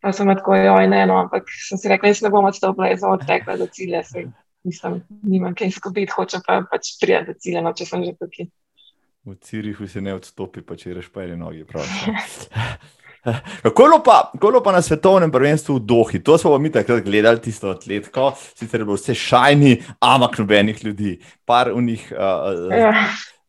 [0.00, 3.00] Pa sem tako, joj, ne, no, ampak sem si rekla, jaz ne bom odstopila, jaz
[3.02, 4.04] sem odtekla do cilja.
[4.06, 4.28] Sej
[4.66, 8.48] mislim, nimam kaj izgubiti, hočem pa pač prijeti do cilja, no, če sem že tukaj.
[9.26, 11.64] V Cirihu se ne odstopi, pa če reš pa ene noge.
[13.62, 14.18] Kako je pa,
[14.64, 16.22] pa na svetovnem prvenstvu v Dohi?
[16.22, 21.16] To smo mi takrat gledali, tisto atletko, sicer je bilo vse šajni, ampak nobenih ljudi,
[21.44, 22.12] par unih.
[22.14, 22.92] Uh, ja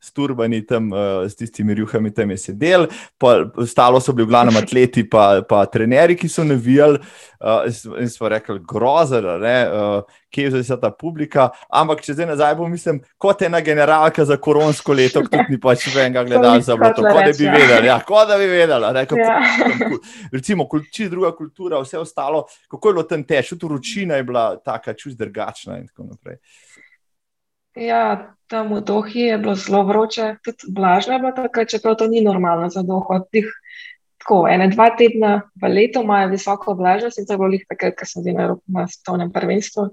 [0.07, 2.87] s turbani tam, uh, s tistimi rjuhami tam je sedel,
[3.17, 7.01] pa ostalo so bili v glavnem atleti, pa, pa trenerji, ki so navijali.
[7.37, 7.67] Uh,
[8.01, 11.49] in smo rekli, grozno, uh, kje je zdaj ta publika.
[11.69, 16.23] Ampak če zdaj nazaj pomislim, kot ena generalka za koronsko leto, ki ni pač venga
[16.27, 17.83] gledala za to, kot da bi vedela.
[17.85, 18.93] Ja, kot da bi vedela.
[18.95, 19.37] Ne, kako, ja.
[20.33, 24.47] Recimo, čisto druga kultura, vse ostalo, kako je bilo tam težko, tudi vročina je bila
[24.57, 26.41] taka, čust drugačna in tako naprej.
[27.77, 32.07] Ja, tam v Dohi je bilo zelo vroče, tudi vlažno je bilo takrat, čeprav to
[32.07, 33.19] ni normalno za Doho.
[33.31, 33.47] Tih,
[34.17, 38.05] tako, ene dva tedna v letu imajo visoko vlažnost in to je bilo takrat, ko
[38.05, 39.89] sem bil na svetovnem prvenstvu.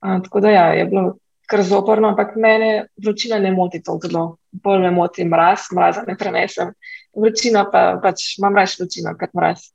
[0.00, 1.16] A, tako da ja, je bilo
[1.46, 4.24] kar zoporno, ampak mene vročina ne moti tako zelo.
[4.52, 6.72] Bolj me moti mraz, mraza ne prenesem.
[7.16, 9.70] Vročina pa pač imam raje vročino, kot mraz.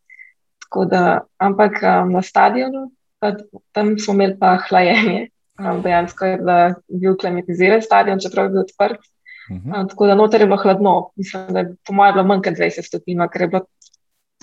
[0.91, 3.33] Da, ampak um, na stadionu, pa,
[3.75, 5.29] tam smo imeli pa hlajenje.
[5.59, 6.37] Um, dejansko je
[6.87, 9.01] bil klimatiziran stadion, čeprav je bil odprt.
[9.51, 9.81] Uh -huh.
[9.81, 11.11] um, tako da noter je bilo hladno.
[11.15, 13.65] Mislim, da je po mojem bilo manj kot 20 stopinj, ker je bilo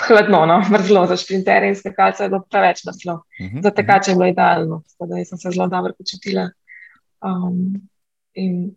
[0.07, 3.15] hladno, no, mrzlo za šprinterje in skakalce je bilo preveč mrzlo.
[3.15, 3.63] Uh -huh.
[3.63, 6.51] Za tekače je bilo idealno, tako da sem se zelo dobro počutila.
[7.21, 7.89] Um,
[8.35, 8.75] in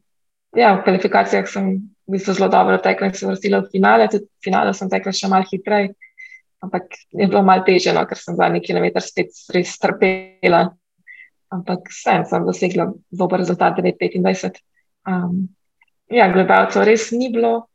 [0.55, 1.75] ja, v kvalifikacijah sem
[2.07, 4.07] v bistvu zelo dobro tekla in se vrstila v finale.
[4.11, 5.93] Tudi v finale sem tekla še malo hitreje,
[6.59, 10.69] ampak je bilo malo težje, no, ker sem zadnji kilometr spet res trpela.
[11.51, 14.61] Ampak sem, sem dosegla dober rezultat, 9-25.
[15.07, 15.49] Um,
[16.11, 17.67] ja, gledalcev res ni bilo,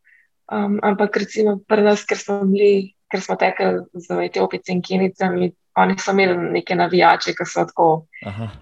[0.49, 5.53] um, ampak recimo pri nas, ker smo bili ker smo tekli z Etiopici in Kenicami,
[5.77, 7.89] oni so imeli neke navijače, ki so tako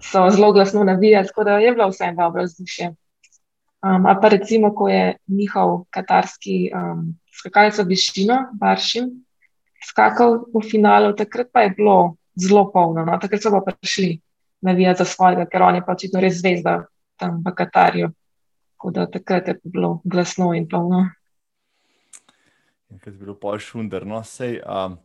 [0.03, 2.91] so zelo glasno navijali, tako da je bilo vse dobro vzdušje.
[3.85, 9.09] Um, a pa recimo, ko je njihov katarski um, skakalec v višino, Baršim,
[9.85, 13.19] skakal v finalu, takrat pa je bilo zelo polno, no?
[13.21, 14.19] takrat so pa prišli
[14.65, 16.79] navijati za svojega, ker on je pa očitno res zvezda
[17.21, 18.09] tam v Katarju.
[18.75, 21.05] Tako da takrat je bilo glasno in polno
[22.99, 24.05] ki je bil pol šunder.
[24.07, 24.97] No, sej, um,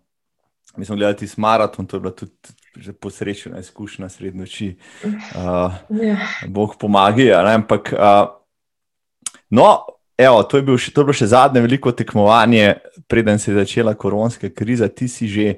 [0.77, 4.77] mi smo gledali tisti maraton, to je bila tudi že posrečena izkušnja srednjo noči.
[5.03, 6.17] Uh, ja.
[6.47, 7.43] Bog pomaga.
[7.55, 8.31] Ampak, uh,
[9.51, 9.67] no,
[10.19, 12.77] evo, to, je bil še, to je bilo še zadnje veliko tekmovanje,
[13.11, 14.89] preden se je začela koronska kriza.
[14.89, 15.57] Ti si že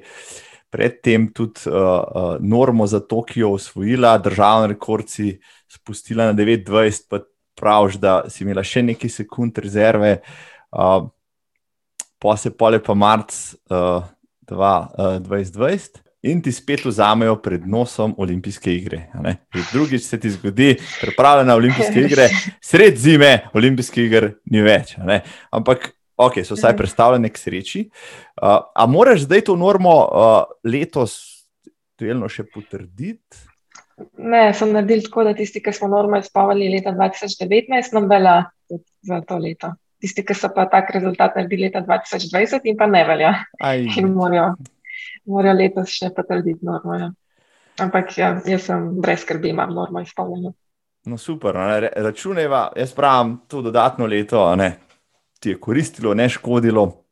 [0.73, 5.35] predtem tudi uh, uh, normo za Tokio osvojila, državni rekord si
[5.69, 7.19] spustila na 29, pa
[7.59, 10.15] praviš, da si imela še nekaj sekund rezerve.
[10.73, 11.05] Uh,
[12.17, 13.35] pa se pole pa marc
[13.69, 14.01] uh,
[14.49, 19.05] 2020 uh, in ti spet vzamejo pred nosom olimpijske igre.
[19.73, 22.29] Drugič se ti zgodi, pripravljena na olimpijske igre,
[22.61, 24.95] sred zime olimpijske igre ni več.
[25.51, 27.85] Ampak, ok, so vsaj predstavljene k sreči.
[27.89, 31.45] Uh, a moraš zdaj to normo uh, letos
[31.99, 33.43] delno še potrditi?
[34.17, 38.39] Ne, sem naredil tako, da tisti, ki smo normo izpavali leta 2019, nam velja
[39.05, 43.03] za to leto tisti, ki so pa tak rezultat naredili leta 2020 in pa ne
[43.07, 43.33] velja.
[43.99, 44.49] In morajo,
[45.31, 46.97] morajo letos še potrditi normo.
[46.99, 47.11] Ja.
[47.83, 50.53] Ampak ja, jaz sem brez skrbi, imam normo izpolnjeno.
[51.09, 54.69] No, super, ne, računajva, jaz pravim, to dodatno leto ne,
[55.43, 57.03] ti je koristilo, ne škodilo.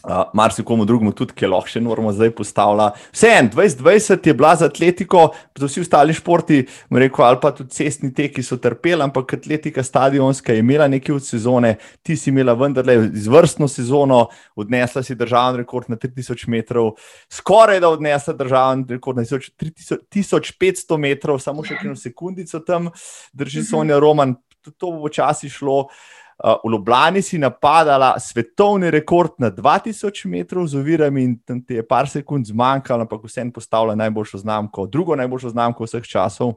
[0.00, 2.86] Uh, Mar se komu drugemu tudi, ki je lahko še normo zdaj postavlja.
[3.12, 8.08] Vseeno, 2020 je bila za atletiko, pa vsi ostali športi, rekel, ali pa tudi cestni
[8.16, 12.94] teki so trpeli, ampak atletika stadionska je imela nekaj od sezone, ti si imela vendarle
[13.12, 14.22] izvrstno sezono,
[14.56, 16.94] odnesla si državni rekord na 3000 metrov,
[17.28, 22.88] skoraj da odnesla državni rekord na 1500 metrov, samo še eno sekundico tam
[23.36, 24.32] drži Sonja Roman,
[24.64, 25.82] to bo počasi šlo.
[25.90, 31.74] Uh, v Ljubljani si napadala svetovni rekord na 2000 metrov z ovirami, in tam ti
[31.74, 36.54] je par sekund zmanjkalo, ampak vseeno postavila najboljšo znamko, drugo najboljšo znamko vseh časov.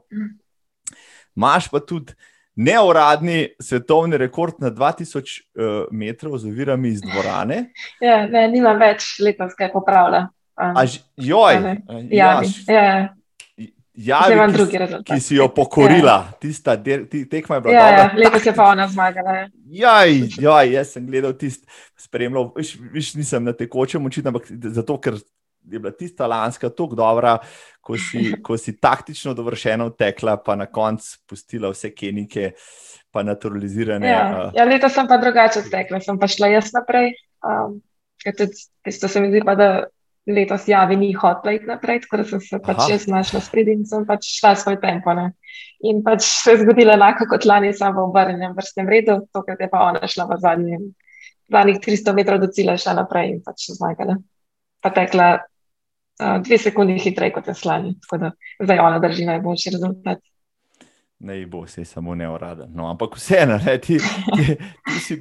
[1.36, 2.14] Imáš pa tudi
[2.56, 7.64] neuradni svetovni rekord na 2000 uh, metrov z ovirami iz dvorane.
[8.00, 10.28] Ja, ne, nima več letos, kaj popravlja.
[10.54, 10.76] Um,
[11.16, 11.54] Joj,
[12.10, 13.14] ja, ja.
[13.94, 16.38] Javi, ki, ki si jo pokorila, ja.
[16.42, 16.74] tista
[17.30, 17.74] tekma je bila.
[17.74, 19.36] Ja, ja, letos je pa ona zmagala.
[19.36, 19.46] Ja.
[19.70, 21.68] Jaj, jaj, jaz sem gledal tisti,
[22.02, 25.20] spremljal, viš, viš nisem na tekočem očitu, ampak zato, ker
[25.70, 27.36] je bila tista lanska tako dobra,
[27.80, 32.50] ko si, ko si taktično dovršeno tekla, pa na koncu pustila vse kenike,
[33.14, 34.10] pa naturalizirane.
[34.10, 37.14] Ja, ja letos sem pa drugače tekla, sem pa šla jaz naprej.
[37.46, 37.78] Um,
[38.24, 39.68] Tisto se mi zdi, pa, da
[40.26, 42.90] letos javi ni hotla iti naprej, tako da sem se pač Aha.
[42.94, 45.12] jaz znašla spredje in sem pač šla svoj tempo.
[45.14, 45.30] Ne.
[45.84, 49.68] In pač se je zgodilo enako kot lani, samo v obrnjenem vrstnem redu, tokrat je
[49.70, 50.84] pa ona šla v zadnjih,
[51.52, 54.16] zadnjih 300 metrov do cilja, šla naprej in pač zmagala.
[54.80, 59.74] Pa tekla uh, dve sekundi hitreje kot je slani, tako da zdaj ona drži najboljši
[59.76, 60.24] rezultat.
[61.24, 62.72] Ne bo se samo neuraden.
[62.74, 63.98] No, ampak vseeno, ti,
[64.36, 65.20] ti, ti, si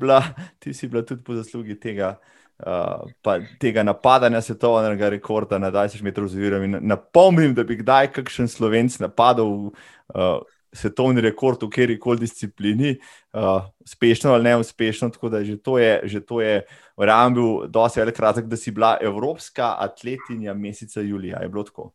[0.59, 2.17] ti si bila tudi po zaslugi tega.
[2.61, 6.67] Uh, pa tega napadanja svetovnega rekorda na 20 metrov z virami.
[6.79, 10.37] Napomnim, da bi kdaj kakšen slovenc napadal uh,
[10.73, 12.93] svetovni rekord v kjer koli disciplini,
[13.33, 15.09] uh, uspešno ali neuspešno.
[15.09, 16.61] Tako da že to je, že to je,
[16.97, 21.41] verjamem, bil dosti velik razlog, da si bila evropska atletinja meseca julija.
[21.41, 21.91] Je bilo tako?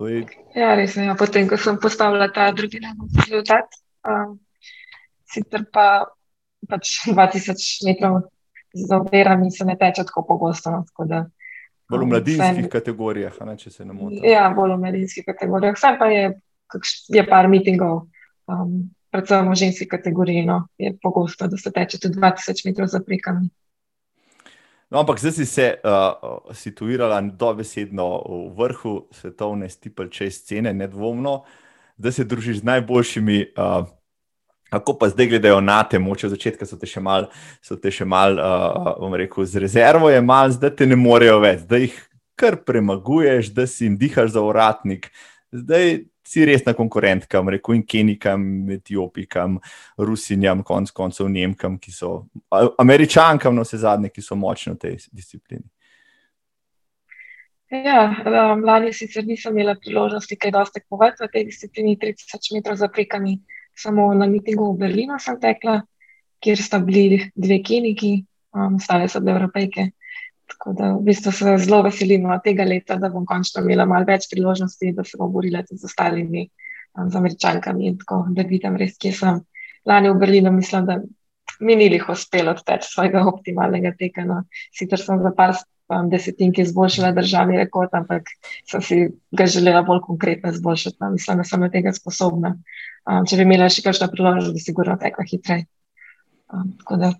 [0.00, 0.26] Je...
[0.54, 1.08] Ja, res je.
[1.18, 4.36] Potem, ko sem postavila ta drugi rezultat, um,
[5.24, 6.04] sicer pa
[6.68, 8.26] pač 2000 metrov
[8.76, 10.70] z ovirami se ne teče tako pogosto.
[10.70, 11.24] No, tako da,
[11.90, 14.20] bolj v um, mladinskih sem, kategorijah, ne, če se ne motim.
[14.24, 15.78] Ja, bolj v mladinskih kategorijah.
[15.80, 16.28] Sam pa je,
[17.14, 18.06] je par mitingov
[18.46, 23.00] um, predvsem v ženski kategoriji, no, je pogosto, da se teče tudi 2000 metrov za
[23.00, 23.48] prekami.
[24.90, 31.42] No, ampak zdaj si se uh, situirala dobesedno v vrhu svetovne stipelče scene, nedvomno,
[31.96, 33.38] da se družiš z najboljšimi.
[33.56, 33.88] Uh,
[34.70, 37.28] Kako pa zdaj gledajo na te, moče od začetka so te še mal,
[37.62, 41.38] so te še mal, uh, bom rekel, z rezervo je mal, zdaj te ne morejo
[41.44, 41.94] več, da jih
[42.36, 45.08] kar premaguješ, da si jim dihaš za uratnik.
[45.54, 49.60] Zdaj si resna konkurentka, rekel in Kenikam, Etiopijkam,
[49.98, 52.26] Rusinjam, konc koncev Nemkam, ki so
[52.82, 55.64] Američankam, no vse zadnje, ki so močne v tej disciplini.
[57.70, 62.78] Ja, um, lani sicer nisem imela priložnosti kaj dosti povedati v tej disciplini 30 metrov
[62.78, 63.40] za prekami,
[63.76, 65.80] samo na mitingu v Berlinu sem tekla,
[66.42, 68.12] kjer sta bili dve keniki,
[68.54, 69.90] um, ostale so bile evropejke.
[70.46, 74.28] Tako da v bistvu se zelo veselim tega leta, da bom končno imela malo več
[74.30, 76.46] priložnosti, da se bom borila tudi z ostalimi,
[76.96, 79.40] um, z američankami in tako, da vidim res, kje sem.
[79.86, 81.00] Lani v Berlinu mislim, da
[81.60, 84.24] mi ni jih uspelo odteči svojega optimalnega teka.
[84.24, 84.42] No.
[84.74, 85.54] Sicer sem za par
[85.92, 88.32] um, desetinki izboljšala državni rekord, ampak
[88.70, 88.98] sem si
[89.30, 90.96] ga želela bolj konkretno izboljšati.
[91.00, 91.12] No.
[91.14, 92.56] Mislim, da sem na tega sposobna.
[93.06, 95.68] Um, če bi imela še kakšno priložnost, bi sigurno tekla hitreje.
[96.52, 97.14] Um, tako da,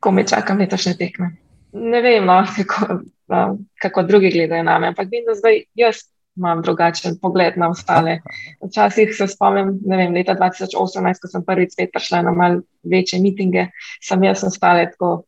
[0.00, 1.34] ko me čakam letošnje tekme
[1.76, 5.96] ne vem, no, kako, no, kako drugi gledajo na me, ampak vidim, da zdaj jaz
[6.36, 8.18] imam drugačen pogled na ostale.
[8.64, 13.20] Včasih se spomnim, ne vem, leta 2018, ko sem prvič spet prišla na mal večje
[13.20, 13.70] mitinge,
[14.04, 15.24] sem jaz ostale tako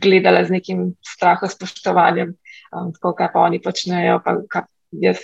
[0.00, 2.34] gledala z nekim strahom, spoštovanjem,
[2.72, 4.40] um, tako kaj pa oni počnejo, pa
[4.92, 5.22] jaz.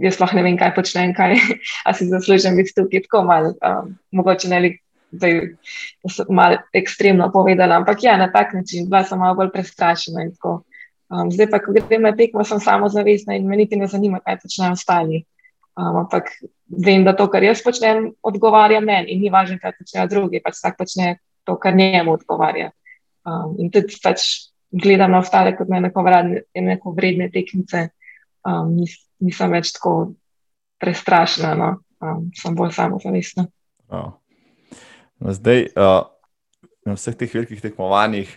[0.00, 1.36] Jaz sploh ne vem, kaj počnem, kaj
[1.98, 4.58] si zaslužim biti tukaj, tako malo, um, mogoče ne
[5.12, 5.40] zdaj
[6.28, 10.24] malo ekstremno povedala, ampak ja, na tak način, bila sem malo bolj prestrašena.
[11.12, 14.20] Um, zdaj pa, ko grem na tekmo, sem samo zavestna in me niti ne zanima,
[14.24, 15.24] kaj počnejo ostali.
[15.76, 16.32] Um, ampak
[16.68, 20.56] vem, da to, kar jaz počnem, odgovarja meni in ni važno, kaj počnejo drugi, pač
[20.56, 22.72] vsak počne to, kar njemu odgovarja.
[23.22, 24.24] Um, in tudi pač
[24.72, 27.90] gledam na ostale kot na neko, vradne, neko vredne tekmice,
[28.48, 30.14] um, nis, nisem več tako
[30.82, 31.70] prestrašena, no?
[32.02, 33.46] um, sem bolj samozavestna.
[33.92, 34.14] Oh.
[35.22, 36.00] No, zdaj, uh,
[36.88, 38.32] na vseh teh velikih tekmovanjih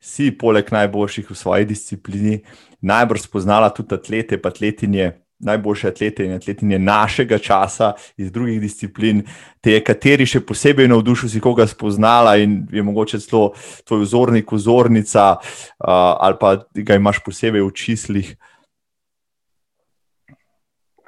[0.00, 2.36] si, poleg najboljših v svoji disciplini,
[2.80, 5.10] najbolj spoznala tudi atlete, pa atletinje,
[5.40, 9.22] najboljše atlete in atletinje našega časa iz drugih disciplin.
[9.60, 13.52] Te, kateri še posebej navdušil, si koga spoznala in je mogoče celo
[13.88, 15.88] tvoj vzornik, vzornica, uh,
[16.20, 18.36] ali pa ga imaš posebej v čislih.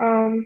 [0.02, 0.42] Um,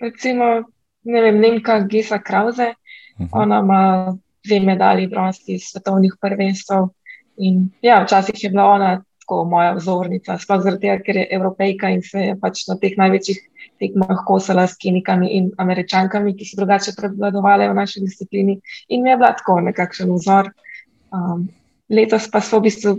[0.00, 0.62] recimo,
[1.04, 2.74] ne vem, Nemka Gesa Krause.
[3.18, 3.24] -huh.
[3.24, 3.28] Mhm.
[3.32, 6.74] Ona ima dve medalji bronznih svetovnih prvenstv.
[7.36, 11.90] In ja, včasih je bila ona tako moja vzornica, sploh zaradi tega, ker je evropejka
[11.94, 13.40] in se je pač na teh največjih
[13.82, 18.58] tekmah kosala s kinikami in američankami, ki so drugače predvladovali v naši disciplini.
[18.88, 20.52] In mi je bila tako nekakšen vzor.
[21.12, 21.48] Um,
[21.90, 22.98] letos pa so v bistvu.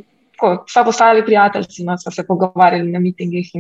[0.68, 3.52] Sva postali prijatelji, no, sva se pogovarjali na mitingih.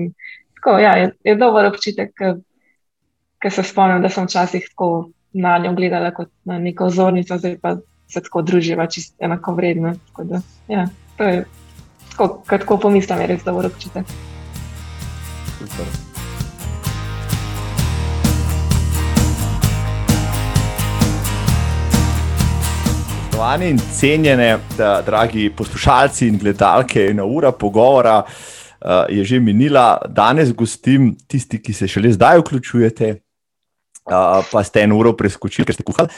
[0.57, 2.11] Tako, ja, je je dober občutek,
[3.39, 7.57] ker se spomnim, da sem včasih tako na njo gledala kot na neko vzornico, zdaj
[7.61, 9.93] pa se tako druživa, čisto enako vredno.
[10.09, 10.88] Tako da, ja,
[11.18, 11.45] to je
[12.14, 14.05] tako, kako pomislim, je res dobro občutek.
[23.26, 28.30] Spoštovani in cenjene, da, dragi poslušalci in gledalke, ena ura pogovora uh,
[29.09, 29.97] je že minila.
[30.09, 33.16] Danes gostim tisti, ki se šele zdaj vključujete,
[34.51, 36.09] pa ste eno uro preskočili, ker ste kuhali.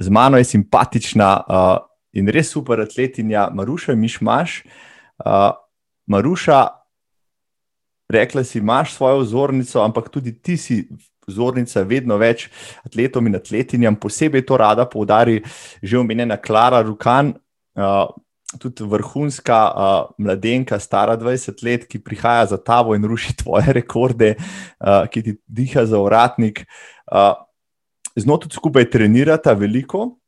[0.00, 1.76] Z mano je simpatična uh,
[2.12, 4.62] in res super atletinja Maruša Mišmaš.
[4.64, 4.89] Uh,
[6.10, 6.66] Maruša,
[8.10, 10.88] rekla si, imaš svojo vzornico, ampak tudi ti si
[11.30, 12.48] vzornica vedno več
[12.84, 13.98] atletom in atletinjam.
[14.00, 15.40] Posebej to rada poudari
[15.82, 17.34] že omenjena Klara Rukan.
[17.78, 18.10] Uh,
[18.50, 24.32] Tudi vrhunska uh, mladenka, stara 20 let, ki prihaja za tavo in ruši tvoje rekorde,
[24.34, 26.64] uh, ki ti diha za uratnik.
[27.06, 27.38] Uh,
[28.18, 30.19] z njo tudi skupaj trenirata veliko.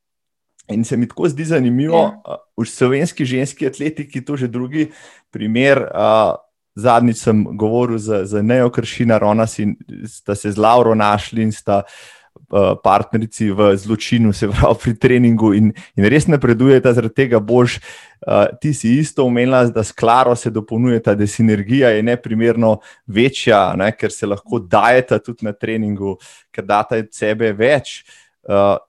[0.73, 2.39] In se mi tako zdi zanimivo, ja.
[2.57, 4.91] v slovenski ženski atletiki, to že drugi
[5.31, 5.87] primer.
[5.93, 6.41] Uh,
[6.75, 9.77] zadnjič sem govoril z, z Nejo Kršinar, ona si,
[10.09, 15.53] sta se z Lauro našli in sta uh, partnerici v zločinu, se pravi pri treningu,
[15.53, 17.79] in, in res napredujeta, zaradi tega boš.
[18.23, 23.75] Uh, ti si isto omenila, da s Klaro se dopolnjujeta, da sinergija je neprimerno večja,
[23.77, 26.17] ne, ker se lahko dajeta tudi na treningu,
[26.53, 28.01] ker data od sebe več.
[28.49, 28.81] Uh,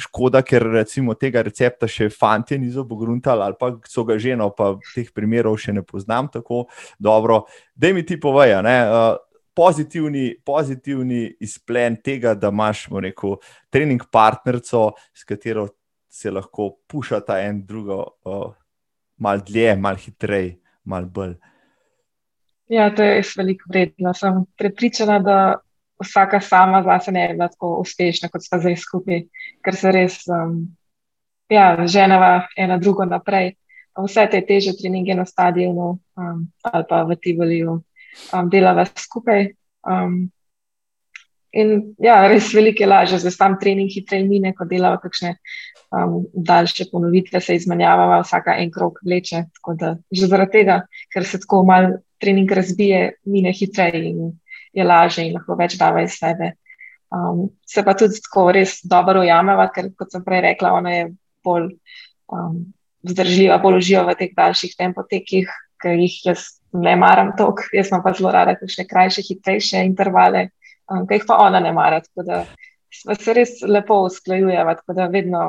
[0.00, 4.72] škoda, ker recimo tega recepta še fanti niso pogruntali ali pa so ga ženo, pa
[4.94, 6.66] teh primerov še ne poznam tako
[6.98, 7.44] dobro.
[7.74, 9.18] Da mi ti povejo, uh,
[9.56, 13.36] pozitivni, pozitivni izplen tega, da imaš rekel,
[13.70, 15.68] trening partnerico, s katero
[16.10, 18.50] se lahko pušata en drugo, uh,
[19.20, 21.36] malo dlje, malo hitreje, malo bolj.
[22.70, 24.12] Ja, to je res veliko vredno.
[24.14, 25.38] Sem prepričana, da
[26.00, 29.24] vsaka sama zase ne bi bila tako uspešna, kot sta zdaj skupaj,
[29.64, 30.64] ker se res um,
[31.50, 33.54] ja, ženeva ena drugo naprej.
[34.00, 39.50] Vse te teže treninge na stadionu um, ali pa v Tivoliju um, delava skupaj.
[39.84, 40.30] Um,
[41.52, 45.34] in ja, res veliko je lažje, da sam trening hitreje mine, ko delava kakšne
[45.90, 49.44] um, daljše ponovitve, se izmenjava, vsaka en krok vleče.
[50.14, 54.39] Že zaradi tega, ker se tako mal trening razbije, mine hitreje in
[54.72, 56.54] je lažje in lahko več dava iz sebe.
[57.10, 61.08] Um, se pa tudi tako res dobro ujameva, ker kot sem prej rekla, ona je
[61.44, 61.72] bolj
[62.30, 62.60] um,
[63.06, 65.50] vzdržljiva, bolj uživa v teh daljših tempotekih,
[65.80, 66.46] ki jih jaz
[66.76, 70.50] ne maram toliko, jaz imam pa zelo rada kakšne krajše, hitrejše intervale,
[70.86, 71.98] um, ki jih pa ona ne mara.
[72.04, 72.44] Tako da
[73.18, 75.44] se res lepo usklajujeva, tako da vedno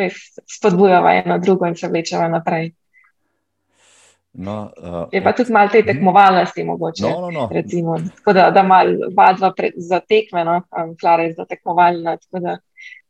[0.00, 2.74] res spodbujava eno drugo in se vlečeva naprej.
[4.32, 5.86] No, uh, je pa tudi malo te mhm.
[5.86, 7.02] tekmovalnosti, mogoče.
[7.02, 7.48] No, no, no.
[7.52, 12.16] Recimo, tako da, da malo vadva za tekme, no, um, Klara je za tekmovalna.
[12.30, 12.58] Da,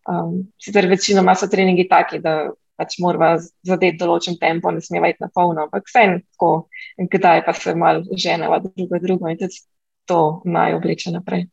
[0.09, 2.51] um, sicer večinoma so treningi taki, da
[2.81, 6.53] pač moramo zadeti določen tempo, ne smemo iti na polno, ampak vse en tako,
[6.97, 9.61] in kdaj pa se malo ženeva drugo drugo in tudi
[10.09, 11.45] to naj obleče naprej.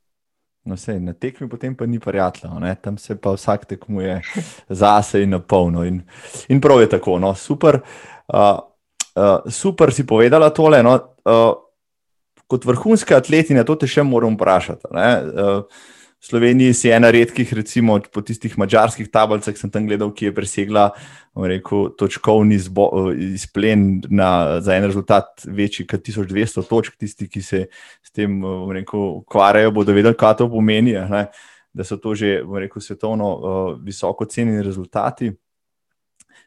[0.68, 2.52] No, sej, na tekmi potem pa ni prijatelj,
[2.84, 4.18] tam se pa vsak tekmuje
[4.82, 5.84] zase in na polno.
[5.88, 6.02] In,
[6.52, 7.80] in prav je tako, no, super.
[8.28, 8.60] Uh,
[9.18, 10.84] uh, super si povedala tole.
[10.86, 10.94] No,
[11.26, 11.54] uh,
[12.48, 14.92] kot vrhunska atletina, to te še moram vprašati.
[14.94, 15.66] Uh,
[16.18, 20.34] v Sloveniji si ena redkih, recimo po tistih mačarskih tablicah, sem tam gledal, ki je
[20.34, 20.88] presegla
[21.38, 22.58] rekel, točkovni
[23.38, 26.98] izplen na, za en rezultat večji kot 1200 točk.
[26.98, 27.68] Tisti, ki se
[28.02, 28.42] s tem
[28.74, 30.98] rekel, ukvarjajo, bodo vedeli, kaj to pomeni.
[30.98, 31.28] Ne?
[31.78, 35.36] Da so to že rekel, svetovno uh, visoko cenjeni rezultati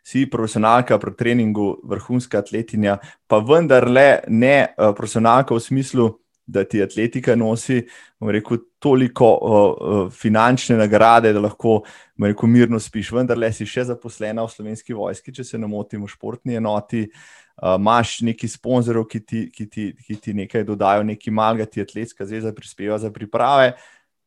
[0.03, 6.09] si profesionalka pri treningu, vrhunska atletinja, pa vendarle ne uh, profesionalka v smislu,
[6.51, 7.85] da ti atletika nosi
[8.21, 11.83] rekel, toliko uh, finančne nagrade, da lahko
[12.19, 13.13] rekel, mirno spiš.
[13.15, 17.07] Vendarle si še zaposlena v slovenski vojski, če se ne motim, v športni enoti.
[17.07, 21.85] Uh, Máš neki sponzorov, ki ti, ki, ti, ki ti nekaj dodajo, neki malga, ti
[21.85, 23.75] atletska zveza prispeva za priprave,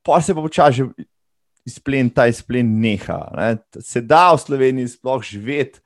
[0.05, 0.86] pa se pa počasi
[1.66, 3.20] izplen, ta izplen neha.
[3.38, 3.57] Ne?
[3.80, 5.80] Se da v Sloveniji sploh živeti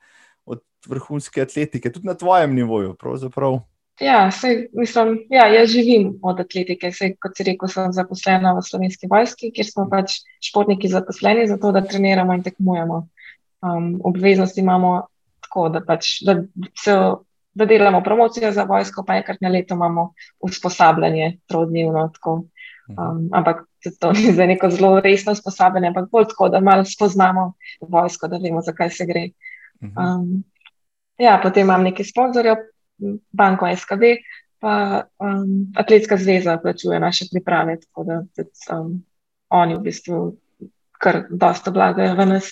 [0.46, 2.94] od vrhunske atletike, tudi na tvojem nivoju.
[2.98, 3.60] Pravzaprav.
[4.00, 6.92] Ja, sej, mislim, ja, jaz živim od atletike.
[6.94, 11.58] Sej, kot si rekel, sem zaposlena v slovenski vojski, kjer smo pač športniki zaposleni za
[11.58, 13.06] to, da treniramo in tekmujemo.
[13.58, 15.08] Um, obveznosti imamo
[15.42, 16.36] tako, da, pač, da,
[16.78, 16.94] se,
[17.58, 20.12] da delamo promocijo za vojsko, pa enkrat na leto imamo
[20.46, 22.12] usposabljanje, trodnevno.
[22.88, 23.66] Um, ampak
[24.00, 28.40] to ni za neko zelo resno usposabljanje, ampak bolj tako, da malo spoznamo vojsko, da
[28.42, 29.28] vemo, zakaj se gre.
[29.82, 29.92] Mhm.
[29.98, 30.44] Um,
[31.18, 32.56] ja, potem imam nekaj sponzorjev,
[33.32, 34.16] banko SKD,
[34.58, 39.02] pa um, Atletska zveza plačuje naše priprave, tako da tudi um,
[39.48, 40.36] oni v bistvu
[40.98, 42.50] kar dosta vlagajo v nas.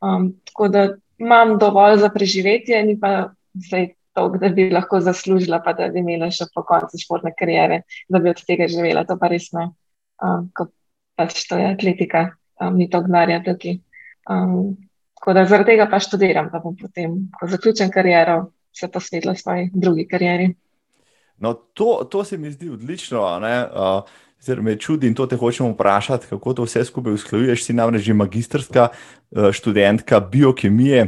[0.00, 0.88] Um, tako da
[1.18, 6.00] imam dovolj za preživetje, ni pa zdaj toliko, da bi lahko zaslužila, pa da bi
[6.00, 9.04] imela še po koncu športne karijere, da bi od tega živela.
[9.08, 9.68] To pa res ne,
[10.24, 10.70] um, ko
[11.16, 13.78] pač to je atletika, um, ni to gnarja tukaj.
[14.32, 14.76] Um,
[15.20, 18.46] tako da zaradi tega pa študiram, da bom potem, ko zaključim kariero,
[18.76, 20.50] se posvetila svoji drugi karieri.
[21.40, 23.20] No, to, to se mi zdi odlično.
[24.40, 27.64] Zdaj me čudi in to te hočemo vprašati, kako to vse skupaj usklajuješ.
[27.64, 28.88] Si namreč že magistrska
[29.52, 31.06] študentka biokemije,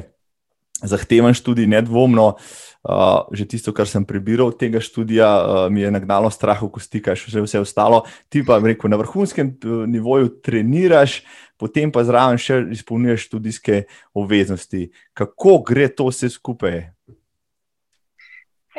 [0.80, 2.32] zahteven študij, nedvomno.
[2.36, 6.70] Uh, Uh, že tisto, kar sem prebiral tega študija, uh, mi je nagnalo strah v
[6.70, 8.04] kosti, kaj še vse ostalo.
[8.30, 11.18] Ti pa, rekel, na vrhunskem uh, nivoju treniraš,
[11.58, 13.82] potem pa zraven še izpolnjuješ študijske
[14.14, 14.86] obveznosti.
[15.10, 16.78] Kako gre to vse skupaj?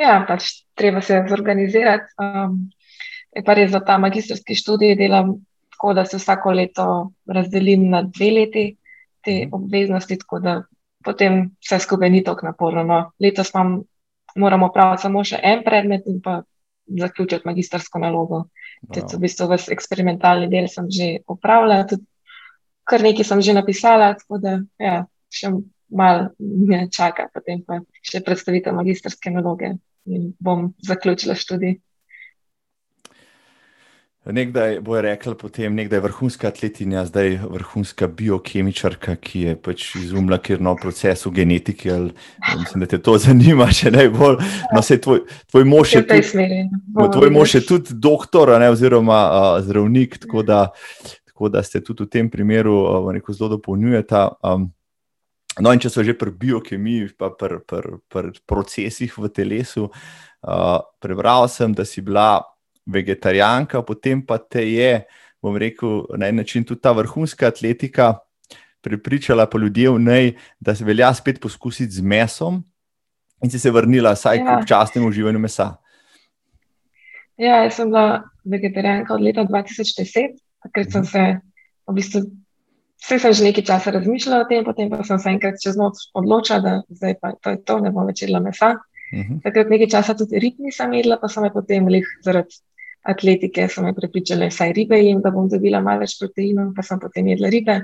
[0.00, 2.08] Ja, pač treba se zorganizirati.
[2.16, 2.72] Um,
[3.36, 5.36] je pa res, da ta magistrski študij delam
[5.76, 8.66] tako, da se vsako leto razdelim na dve leti
[9.24, 9.54] te mhm.
[9.54, 10.62] obveznosti, tako da
[11.04, 12.84] potem vse skupaj ni tako naporno.
[12.84, 12.98] No.
[13.20, 13.82] Letos imam
[14.36, 16.40] moramo praviti samo še en predmet in pa
[16.90, 18.44] zaključiti magistrsko nalogo.
[18.82, 19.04] Wow.
[19.12, 22.06] V bistvu ves eksperimentalni del sem že upravljala, tudi
[22.84, 25.52] kar nekaj sem že napisala, tako da ja, še
[25.90, 29.74] malo me čaka, potem pa še predstavitev magistrske naloge
[30.06, 31.78] in bom zaključila študij.
[34.24, 39.84] Nekdaj bo je rekla, potem nekdaj je vrhunska atletinja, zdaj vrhunska biokemičarka, ki je pač
[39.96, 41.88] izumila kjer nov proces v genetiki.
[41.90, 42.12] Ali,
[42.58, 44.36] mislim, da te to zanima, če najbolj.
[44.76, 46.66] No, tvoj, tvoj mož je tudi,
[47.16, 50.60] tvoj mož je tudi doktor, ne, oziroma uh, zdravnik, tako da,
[51.32, 52.76] tako da ste tudi v tem primeru
[53.08, 54.26] uh, zelo dopolnjujete.
[54.44, 54.68] Um,
[55.64, 60.78] no, in če so že pri biokemiji, pa pri, pri, pri procesih v telesu, uh,
[61.00, 62.42] prebral sem, da si bila
[62.86, 65.04] vegetarijanka, potem pa te je,
[65.42, 68.14] bom rekel, na en način tudi ta vrhunska atletika
[68.80, 72.62] pripričala pa ljudi v njej, da se velja spet poskusiti z mesom
[73.44, 74.44] in si se vrnila vsaj ja.
[74.44, 75.74] k občasnemu uživanju mesa.
[77.40, 81.24] Ja, jaz sem bila vegetarijanka od leta 2010, takrat sem se
[81.88, 82.20] v bistvu.
[83.00, 86.02] Vse sem že nekaj časa razmišljala o tem, potem pa sem se enkrat čez noč
[86.12, 88.76] odločila, da zdaj pa to je to, ne bom več jedla mesa.
[89.10, 89.32] Uh mhm.
[89.32, 89.42] -huh.
[89.42, 92.60] Takrat nekaj časa tudi rib nisem jedla, pa sem je potem lih zaradi
[93.02, 96.84] atletike, so me pripričali, da saj ribe jim, da bom dobila malo več proteinov, pa
[96.84, 97.78] sem potem jedla ribe.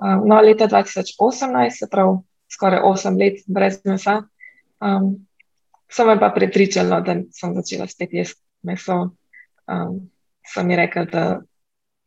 [0.00, 2.20] Um, no, leta 2018, se pravi
[2.50, 4.20] skoraj 8 let brez mesa,
[4.80, 5.12] um,
[5.90, 9.00] so me pa pripričali, da sem začela spet jesti meso.
[9.70, 9.98] Um,
[10.46, 11.40] so mi rekli, da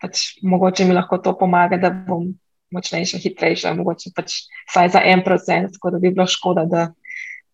[0.02, 2.32] pač mogoče mi lahko to pomaga, da bom
[2.74, 4.40] močnejša, hitrejša, mogoče pač
[4.72, 6.88] vsaj za en procent, tako da bi bilo škoda, da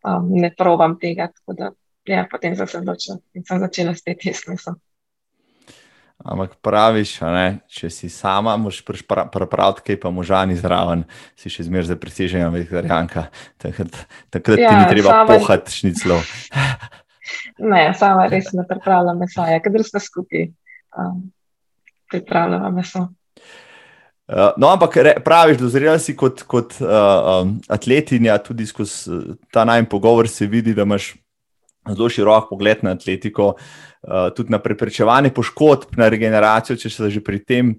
[0.05, 1.30] um, ne provam tega
[2.10, 4.76] ja, potem sem se odločila in sem začela spet jesti meso.
[6.20, 11.05] Ampak praviš, ne, če si sama, moš prepraviti, kaj pa možani zraven,
[11.39, 13.30] si še zmeraj za preseženja vegetarijanka.
[13.55, 15.38] Takrat, takrat ja, ti ni treba sama...
[15.38, 16.18] pohati šniclo.
[17.72, 20.49] ne, sama res ne pripravljam mesa, ja, kadar ste skupaj
[20.99, 21.24] um,
[22.12, 23.05] pripravljala meso.
[24.28, 26.91] Uh, no, ampak re, praviš, dozorela si kot, kot uh,
[27.39, 29.24] um, atletinja, tudi skozi
[29.55, 31.14] ta najmen pogovor se vidi, da imaš
[31.88, 37.23] zelo širok pogled na atletiko, uh, tudi na preprečevanje poškodb, na regeneracijo, če se že
[37.23, 37.75] pri tem.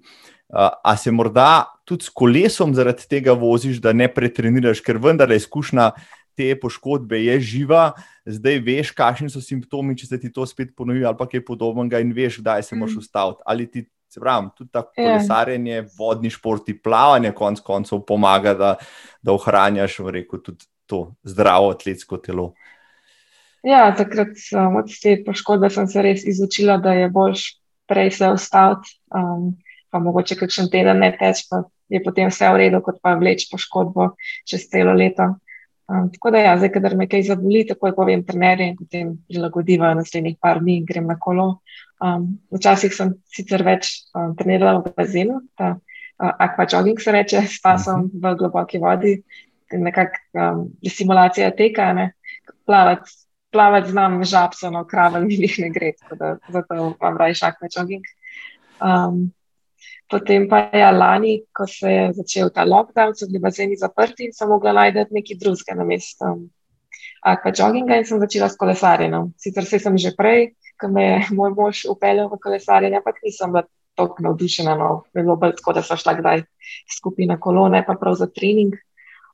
[0.50, 5.30] Uh, a se morda tudi s kolesom zaradi tega voziš, da ne pretreniraš, ker vendar
[5.30, 5.92] je izkušnja
[6.40, 7.92] te poškodbe je živa,
[8.24, 12.14] zdaj veš, kakšni so simptomi, če se ti to spet ponovi ali kaj podobnega in
[12.16, 13.04] veš, kdaj se moraš mm.
[13.04, 13.42] ustaviti.
[13.44, 14.90] Ali ti, se pravi, tudi ta ja.
[14.96, 18.70] kolesarjenje, vodni športi, plavanje, konc koncev pomaga, da,
[19.22, 22.52] da ohranjaš, rekel, tudi to zdravo atletsko telo.
[23.62, 27.42] Ja, takrat um, od te poškodbe sem se res izučila, da je boljš
[27.90, 29.52] prej se ustaviti, um,
[29.90, 33.48] pa mogoče kakšen teden ne teč, pa je potem vse v redu, kot pa vleč
[33.50, 34.14] poškodbo
[34.48, 35.34] čez celo leto.
[35.90, 39.92] Um, tako da, ja, zdaj, kadar me kaj zaboli, takoj povem trenerju in potem prilagodiva
[39.98, 41.50] naslednjih par dni in grem na kolo.
[42.00, 47.60] Um, včasih sem sicer več um, trenirala v bazenu, ta uh, aquajogging se reče, s
[47.60, 49.18] pasom v globoki vodi,
[49.74, 52.12] nekakšna um, simulacija teka, ne,
[52.64, 53.10] plavati
[53.50, 57.68] plavati znam žabco, no kravelj mi jih ne gre, da, zato imam raje šak na
[57.76, 58.04] jogging.
[58.80, 59.32] Um,
[60.10, 64.28] potem pa je ja, lani, ko se je začel ta lockdown, so bili bazeni zaprti
[64.28, 66.24] in sem mogla najti nekaj drugega na mestu.
[66.24, 66.48] Um,
[67.20, 69.32] Akva jogginga in sem začela s kolesarjenjem.
[69.36, 73.52] Sicer se sem že prej, ko me je moj mož upeljal v kolesarjenje, ampak nisem
[73.52, 74.74] bila tako navdušena.
[74.74, 75.04] No.
[75.14, 76.44] Bilo bolj tako, da so šla kdaj
[76.96, 78.78] skupina kolone, pa prav za trening.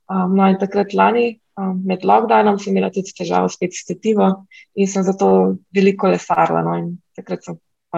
[0.07, 4.29] Um, no in takrat lani um, med lockdownom sem imela tudi težavo s tetivo
[4.75, 6.63] in sem zato veliko lesarila.
[6.63, 6.77] No,
[7.17, 7.57] takrat sem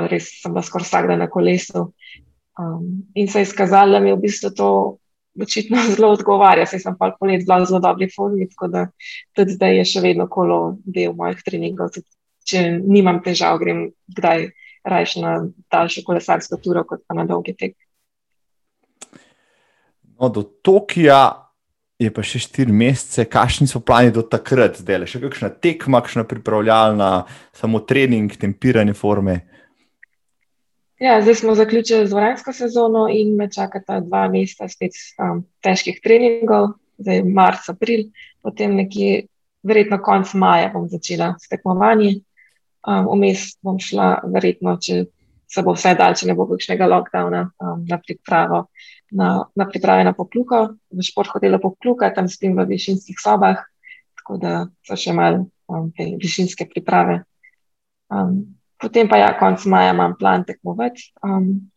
[0.10, 1.92] res sem bila skoraj vsak dan na kolesu.
[2.60, 4.70] Um, in se je izkazalo, da mi v bistvu to
[5.42, 6.66] očitno zelo odgovarja.
[6.66, 8.88] Saj sem pa polet bila v zelo dobri formi, tako da
[9.36, 11.92] tudi zdaj je še vedno kolo del mojih treningov.
[11.96, 12.08] Tudi,
[12.50, 14.50] če nimam težav, grem kdaj
[14.90, 15.36] raje na
[15.72, 17.76] daljšo kolesarsko turo, kot pa na dolgi tek.
[20.20, 21.49] No, do Tokija
[22.00, 26.00] je pa še štiri mesece, kakšni so plani do takrat, zdaj le še kakšna tekma,
[26.00, 27.10] kakšna pripravljalna,
[27.60, 29.42] samo trening, tempiranje forme.
[31.00, 36.00] Ja, zdaj smo zaključili z vrhunsko sezono in me čakata dva meseca spet um, težkih
[36.04, 38.10] treningov, zdaj marc, april,
[38.44, 39.28] potem nekje,
[39.64, 42.22] verjetno konec maja bom začela s tekmovanjem.
[42.88, 45.06] Um, vmes bom šla, verjetno, če
[45.52, 48.70] se bo vse dal, če ne bo kakšnega lockdowna, um, na pripravo
[49.12, 53.64] na, na priprave na pokluko, v šport hotelu pokluka, tam spim v višinskih sobah,
[54.22, 54.54] tako da
[54.86, 57.24] so še malo um, te višinske priprave.
[58.10, 61.12] Um, potem pa ja, konc maja imam plan tekmovati.
[61.26, 61.72] Um,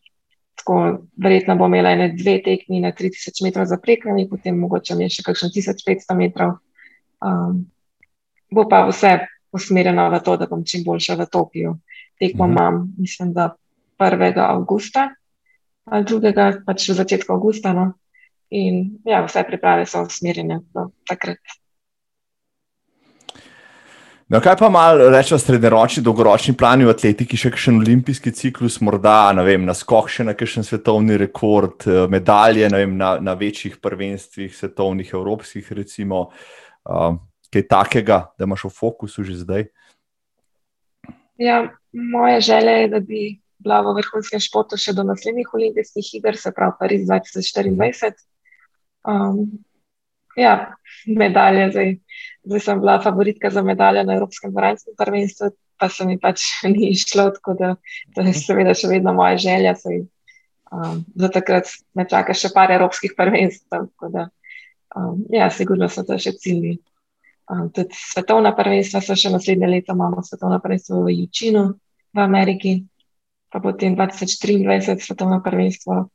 [0.62, 5.08] tako verjetno bom imela ene dve tekmi na 3000 metrov za prekanje, potem mogoče mi
[5.08, 6.60] je še kakšno 1500 metrov.
[7.22, 7.64] Um,
[8.52, 9.16] bo pa vse
[9.52, 11.74] usmerjeno v to, da bom čim boljša v Tokiju.
[12.20, 12.52] Tekmo mhm.
[12.52, 13.54] imam, mislim, da
[13.98, 14.38] 1.
[14.38, 15.10] avgusta
[15.90, 17.72] ali drugega, pač v začetku avgusta.
[17.76, 17.92] No?
[18.52, 21.40] In ja, vse priprave so usmerjene do takrat.
[24.32, 29.28] No, kaj pa malo rečemo, srednjeročni, dolgoročni plani v atletiki, še kakšen olimpijski ciklus, morda
[29.44, 34.54] vem, na skok, še na kakšen svetovni rekord, eh, medalje vem, na, na večjih prvenstvih,
[34.56, 36.22] svetovnih, evropskih, recimo,
[36.88, 37.18] uh,
[37.52, 39.68] kaj takega, da imaš v fokusu že zdaj?
[41.36, 46.38] Ja, moja želja je, da bi bila v vrhunskem športu še do naslednjih olimpijskih iger,
[46.38, 48.12] se pravi Pariz 2024.
[49.08, 49.46] Um,
[50.36, 50.74] ja,
[51.06, 51.70] medalje.
[51.70, 51.96] Zdaj,
[52.44, 56.90] zdaj sem bila favoritka za medalje na Evropskem vrhunskem prvenstvu, pa se mi pač ni
[56.90, 57.74] išlo, tako da
[58.14, 59.74] to je seveda še vedno moja želja.
[59.78, 60.04] Saj,
[60.72, 63.86] um, za takrat me čaka še par evropskih prvenstv.
[64.12, 64.28] Da,
[64.96, 66.78] um, ja, sigurno so to še cilji.
[67.50, 71.66] Um, tudi svetovna prvenstva so še naslednje leto, imamo svetovno prvenstvo v Jučinu
[72.12, 72.76] v Ameriki,
[73.52, 76.08] pa potem 2023 svetovno prvenstvo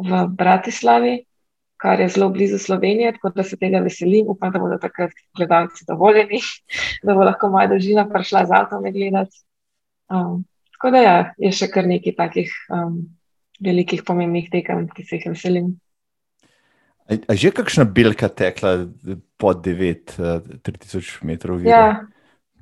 [0.00, 1.18] v Bratislavi
[1.80, 4.26] kar je zelo blizu Slovenije, tako da se tega veselim.
[4.28, 6.40] Upam, da bodo takrat gledalci dovoljeni,
[7.06, 9.40] da bo lahko moja družina prišla z avtom gledati.
[10.10, 10.44] Um,
[10.76, 13.00] tako da ja, je še kar nekaj takih um,
[13.64, 15.72] velikih pomembnih tekem, ki se jih veselim.
[17.10, 18.84] A že kakšna bilka tekla
[19.40, 21.64] pod 9-3000 uh, metrov?
[21.66, 22.04] Ja,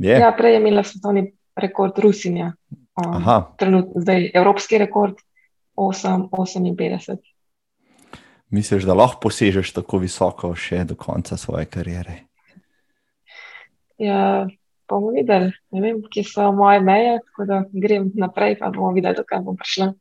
[0.01, 1.27] ja, prej je imela svetovni
[1.59, 2.53] rekord Rusinja.
[2.99, 3.25] Um,
[3.59, 5.15] trenutno, zdaj evropski rekord
[5.77, 7.16] 8-58.
[8.51, 12.25] Misliš, da lahko posežeš tako visoko še do konca svoje kariere?
[13.99, 14.49] Ja,
[14.89, 15.53] bomo videli.
[15.75, 19.59] Ne vem, kje so moje meje, tako da grem naprej, pa bomo videli, dokaj bom
[19.59, 19.93] prišla.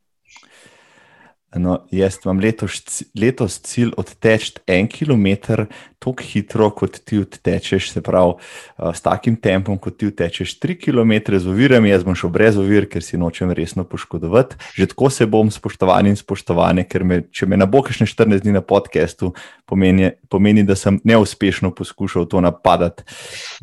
[1.56, 2.82] No, jaz imam letos,
[3.16, 5.62] letos cilj odteči en kilometr,
[5.96, 10.76] tako hitro, kot ti odtečeš, se pravi, uh, s takim tempom, kot ti odtečeš tri
[10.76, 11.88] km z ovirami.
[11.88, 14.60] Jaz bom šel brez ovir, ker si nočem resno poškodovati.
[14.76, 18.44] Že tako se bom, spoštovani in spoštovane, ker me, če me ne bo kakšne 14
[18.44, 19.32] dni na podkastu,
[19.64, 23.08] pomeni, pomeni, da sem neuspešno poskušal to napadati.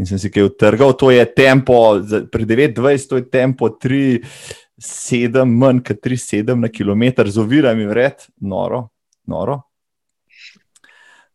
[0.01, 2.01] In sem si kaj utrgal, to je tempo,
[2.33, 7.87] pred 29, to je tempo 3 sedem, manj kot tri, sedem na kilometr z ovirami,
[7.87, 8.87] vred, noro.
[9.27, 9.61] noro.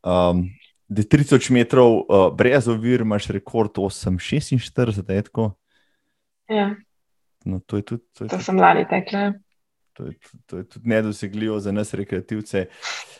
[0.03, 0.47] Um,
[0.89, 5.53] da 3000 metrov uh, brez ovir, imaš rekord 846, da je tako.
[6.49, 6.75] Ja.
[7.45, 8.03] No, to je tudi.
[8.19, 9.33] To, je to tudi, sem lani tekla.
[10.01, 10.13] To je,
[10.47, 12.65] to je tudi nedosegljivo za nas, rekreativce,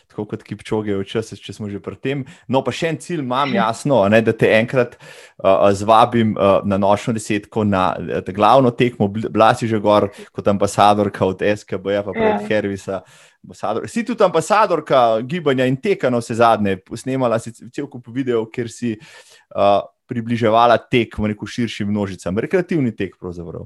[0.09, 2.23] tako kot kipčoge, včasih, če smo že pri tem.
[2.49, 6.79] No, pa še en cilj imam, jasno, ne, da te enkrat uh, zvabim uh, na
[6.81, 7.91] nočno desetko, na
[8.33, 12.39] glavno tekmo, blasi že gor kot ambasadorka od SKB, pa pred ja.
[12.49, 13.03] Hervisa.
[13.41, 13.87] Ambasador.
[13.89, 16.75] Si tudi ambasadorka gibanja in teka, no vse zadnje.
[16.97, 19.79] Snemala si cel kup videov, ker si uh,
[20.09, 23.65] približevala tek v neko širšim množicam, rekreativni tek pravzaprav.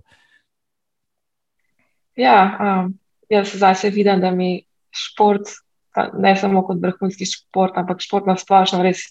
[2.15, 2.93] Ja, um,
[3.29, 4.65] jaz zase vidim, da mi
[4.95, 5.51] šport,
[6.19, 9.05] ne samo kot vrhunski šport, ampak šport na splošno res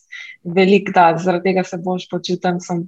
[0.45, 1.13] velik da.
[1.19, 2.85] Zaradi tega se bolj počutim, sem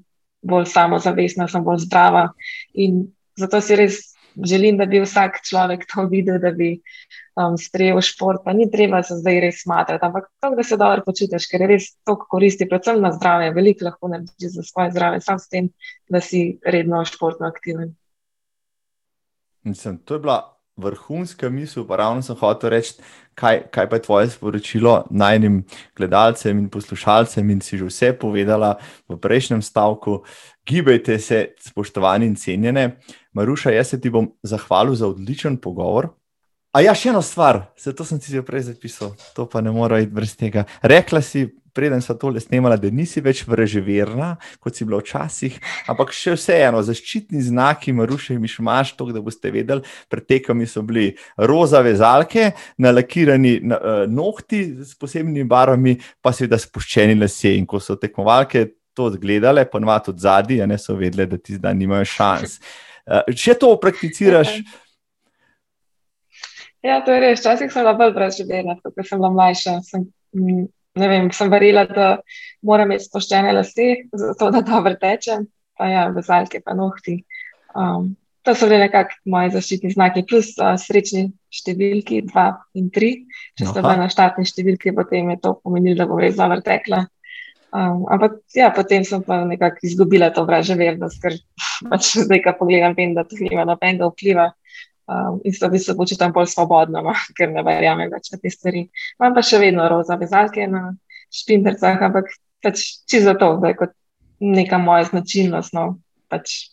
[0.47, 2.29] bolj samozavestna, sem bolj zdrava.
[2.75, 3.07] In
[3.41, 4.01] zato si res
[4.37, 6.75] želim, da bi vsak človek to videl, da bi
[7.41, 8.45] um, sprejel šport.
[8.45, 11.71] Pa ni treba se zdaj res smatrati, ampak to, da se dobro počutiš, ker je
[11.73, 13.55] res to koristi, predvsem na zdravje.
[13.57, 15.71] Veliko lahko narediš za svoje zdravje, samo s tem,
[16.13, 17.95] da si redno športno aktiven.
[19.67, 22.95] Mislim, to je bila vrhunska misel, pa ravno sem hotel reči,
[23.35, 25.63] kaj, kaj pa je tvoje sporočilo najnim
[25.97, 28.77] gledalcem in poslušalcem, in si že vse povedala
[29.09, 30.23] v prejšnjem stavku.
[30.67, 33.01] Gibajte se, spoštovani in cenjene.
[33.33, 36.13] Maruša, jaz se ti bom zahvalil za odličen pogovor.
[36.77, 39.73] A ja, še eno stvar, se to sem ti že prej zapisal, to pa ne
[39.73, 40.67] mora iti brez tega.
[40.83, 41.47] Rekla si,
[41.77, 44.33] preden so tole snemala, da nisi več vreževerna,
[44.63, 45.59] kot si bila včasih,
[45.93, 50.83] ampak še vseeno, zaščitni znaki, maruše, miš imaš to, da boste vedeli, pred tekami so
[50.87, 52.51] bili roza vezalke,
[52.83, 57.55] nalakirani na, uh, nohti s posebnimi barvami, pa seveda spuščeni lasje.
[57.61, 58.67] In ko so tekmovalke
[58.97, 62.59] to gledale, dva tudi zadnji, ne so vedele, da ti zdaj nimajo šans.
[63.07, 64.57] Uh, če to prakticiraš.
[66.87, 67.41] Ja, to je res.
[67.41, 69.77] Včasih sem bila bolj vreževerna, ko sem bila mlajša.
[69.87, 70.67] Sem, mm,
[70.97, 72.13] ne vem, sem verjela, da
[72.67, 75.47] moram imeti spoščene lase, zato da dobro tečem,
[75.77, 77.21] pa ja, vezalke, pa nohti.
[77.77, 78.15] Um,
[78.47, 82.47] to so bili nekako moji zaščitni znaki, plus uh, srečni številki, dva
[82.79, 83.11] in tri.
[83.59, 87.05] Če so bile na štartni številki, potem je to pomenilo, da bom res dobro tekla.
[87.77, 91.35] Um, ampak ja, potem sem pa nekako izgubila to vraže vernost, ker
[91.91, 94.47] pač zdaj, ko pogledam, vem, da to nima nobenega vpliva.
[95.07, 98.51] Um, in se v bistvu počutim bolj svobodno, no, ker ne verjamem več v te
[98.51, 98.87] stvari.
[99.21, 100.89] Imam pa še vedno roza vezalke na
[101.31, 102.33] špindercah, ampak
[102.65, 103.95] pač čisto zato, da je kot
[104.43, 105.85] neka moja značilnost, no,
[106.33, 106.73] pač,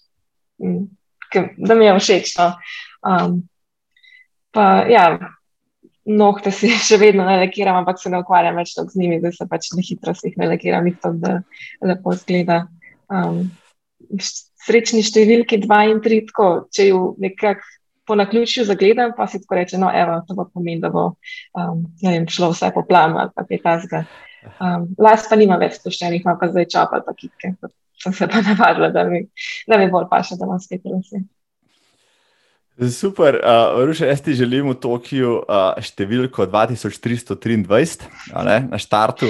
[0.58, 0.88] m,
[1.30, 2.34] ke, da mi je všeč.
[2.40, 2.50] No.
[3.06, 3.38] Um,
[4.50, 5.06] pa ja,
[6.10, 9.46] nohte si še vedno ne lakiram, ampak se ne ukvarjam več z njimi, da se
[9.50, 11.38] pač ne hitro si jih ne lakiram, jih to, da
[11.86, 12.64] lepo zgleda.
[13.14, 13.46] Um,
[14.18, 17.62] srečni številki 2 in 3, tako, če jo nekako
[18.06, 21.86] po naključju zagledam, pa si tako reče, no, evo, to bo pomeni, da bo um,
[22.04, 24.04] vem, šlo vse po planu ali kaj takega.
[24.60, 27.54] Um, las pa nima več spuščenih, ima pa zdaj čop ali pa kitke.
[28.04, 29.24] Sem se pa navadila, da mi,
[29.68, 31.24] da mi bolj paše, da imam spet lase.
[32.90, 37.68] Super, uh, Ruša, jaz ti želim v Tokiu uh, številko 2323
[38.48, 39.30] ne, na štartu.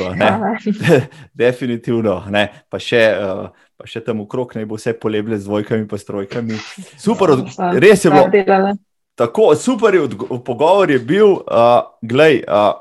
[1.44, 2.22] Definitivno.
[2.32, 2.46] Ne.
[2.72, 6.62] Pa, še, uh, pa še tam okrog ne bo vse poleble z dvojkami in strojkami.
[6.96, 7.36] Super,
[7.84, 8.72] res je bilo.
[9.20, 10.08] Tako, super je,
[10.42, 12.80] pogovor je bil, uh, glej, uh,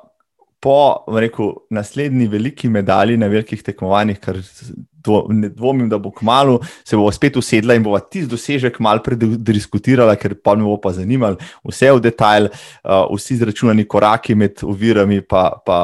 [0.63, 4.39] po rekel, naslednji veliki medalji na velikih tekmovanjih, kar
[5.03, 9.03] dvo, ne dvomim, da bo kmalo, se bo spet usedla in bo tisti dosežek malo
[9.03, 14.63] prediskutirala, ker pa me bo pa zanimalo vse v detajl, uh, vsi izračunani koraki med
[14.63, 15.79] ovirami, pa, pa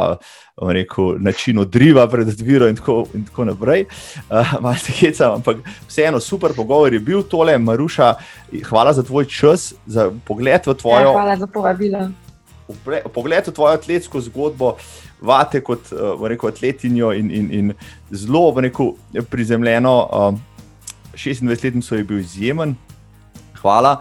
[0.63, 3.85] rekel, način odriva pred odviro in tako, in tako naprej.
[4.29, 8.15] Uh, Malo se hecam, ampak vseeno super pogovor je bil tole, Maruša,
[8.71, 11.11] hvala za tvoj čas, za pogled v tvojo.
[11.11, 12.07] Ja, hvala za povabilo
[13.15, 14.77] pogled v tvojo atletsko zgodbo,
[15.21, 17.73] vate kot uh, rekel, atletinjo in, in, in
[18.11, 18.95] zelo rekel,
[19.31, 19.97] prizemljeno.
[20.13, 20.39] Uh,
[21.19, 22.77] 26-letnico je bil izjemen,
[23.61, 23.97] hvala.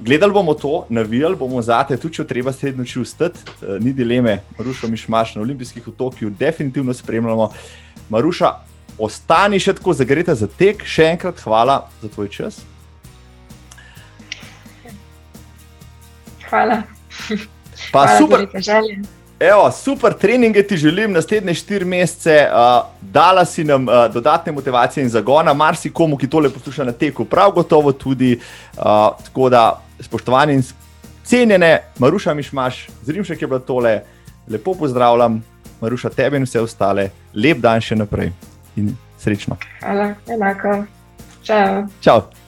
[0.00, 3.92] Gledali bomo to, navijali bomo za te, tudi če treba srednjo noči vstati, uh, ni
[3.92, 7.50] dileme, Maruša Mišmaš na olimpijskih otokih, definitivno spremljamo.
[8.08, 8.52] Maruša,
[8.98, 12.62] ostani še tako zagreta za tek, še enkrat hvala za tvoj čas.
[16.48, 16.82] Hvala.
[17.92, 18.46] Pa Hvala, super.
[19.40, 25.04] Evo, super treninge ti želim naslednje štiri mesece, uh, dala si nam uh, dodatne motivacije
[25.04, 28.38] in zagona, marsikomu, ki tole posluša na teku, prav gotovo tudi.
[28.76, 28.82] Uh,
[29.24, 30.62] tako da, spoštovani in
[31.24, 34.00] cenjene, Maruša Mišmaš, zrim še, ki je bilo tole,
[34.48, 35.42] lepo pozdravljam,
[35.80, 38.32] Maruša tebe in vse ostale, lep dan še naprej
[38.76, 39.58] in srečno.
[39.82, 40.80] Hvala, enako.
[41.44, 41.84] Čau.
[42.00, 42.45] Čau.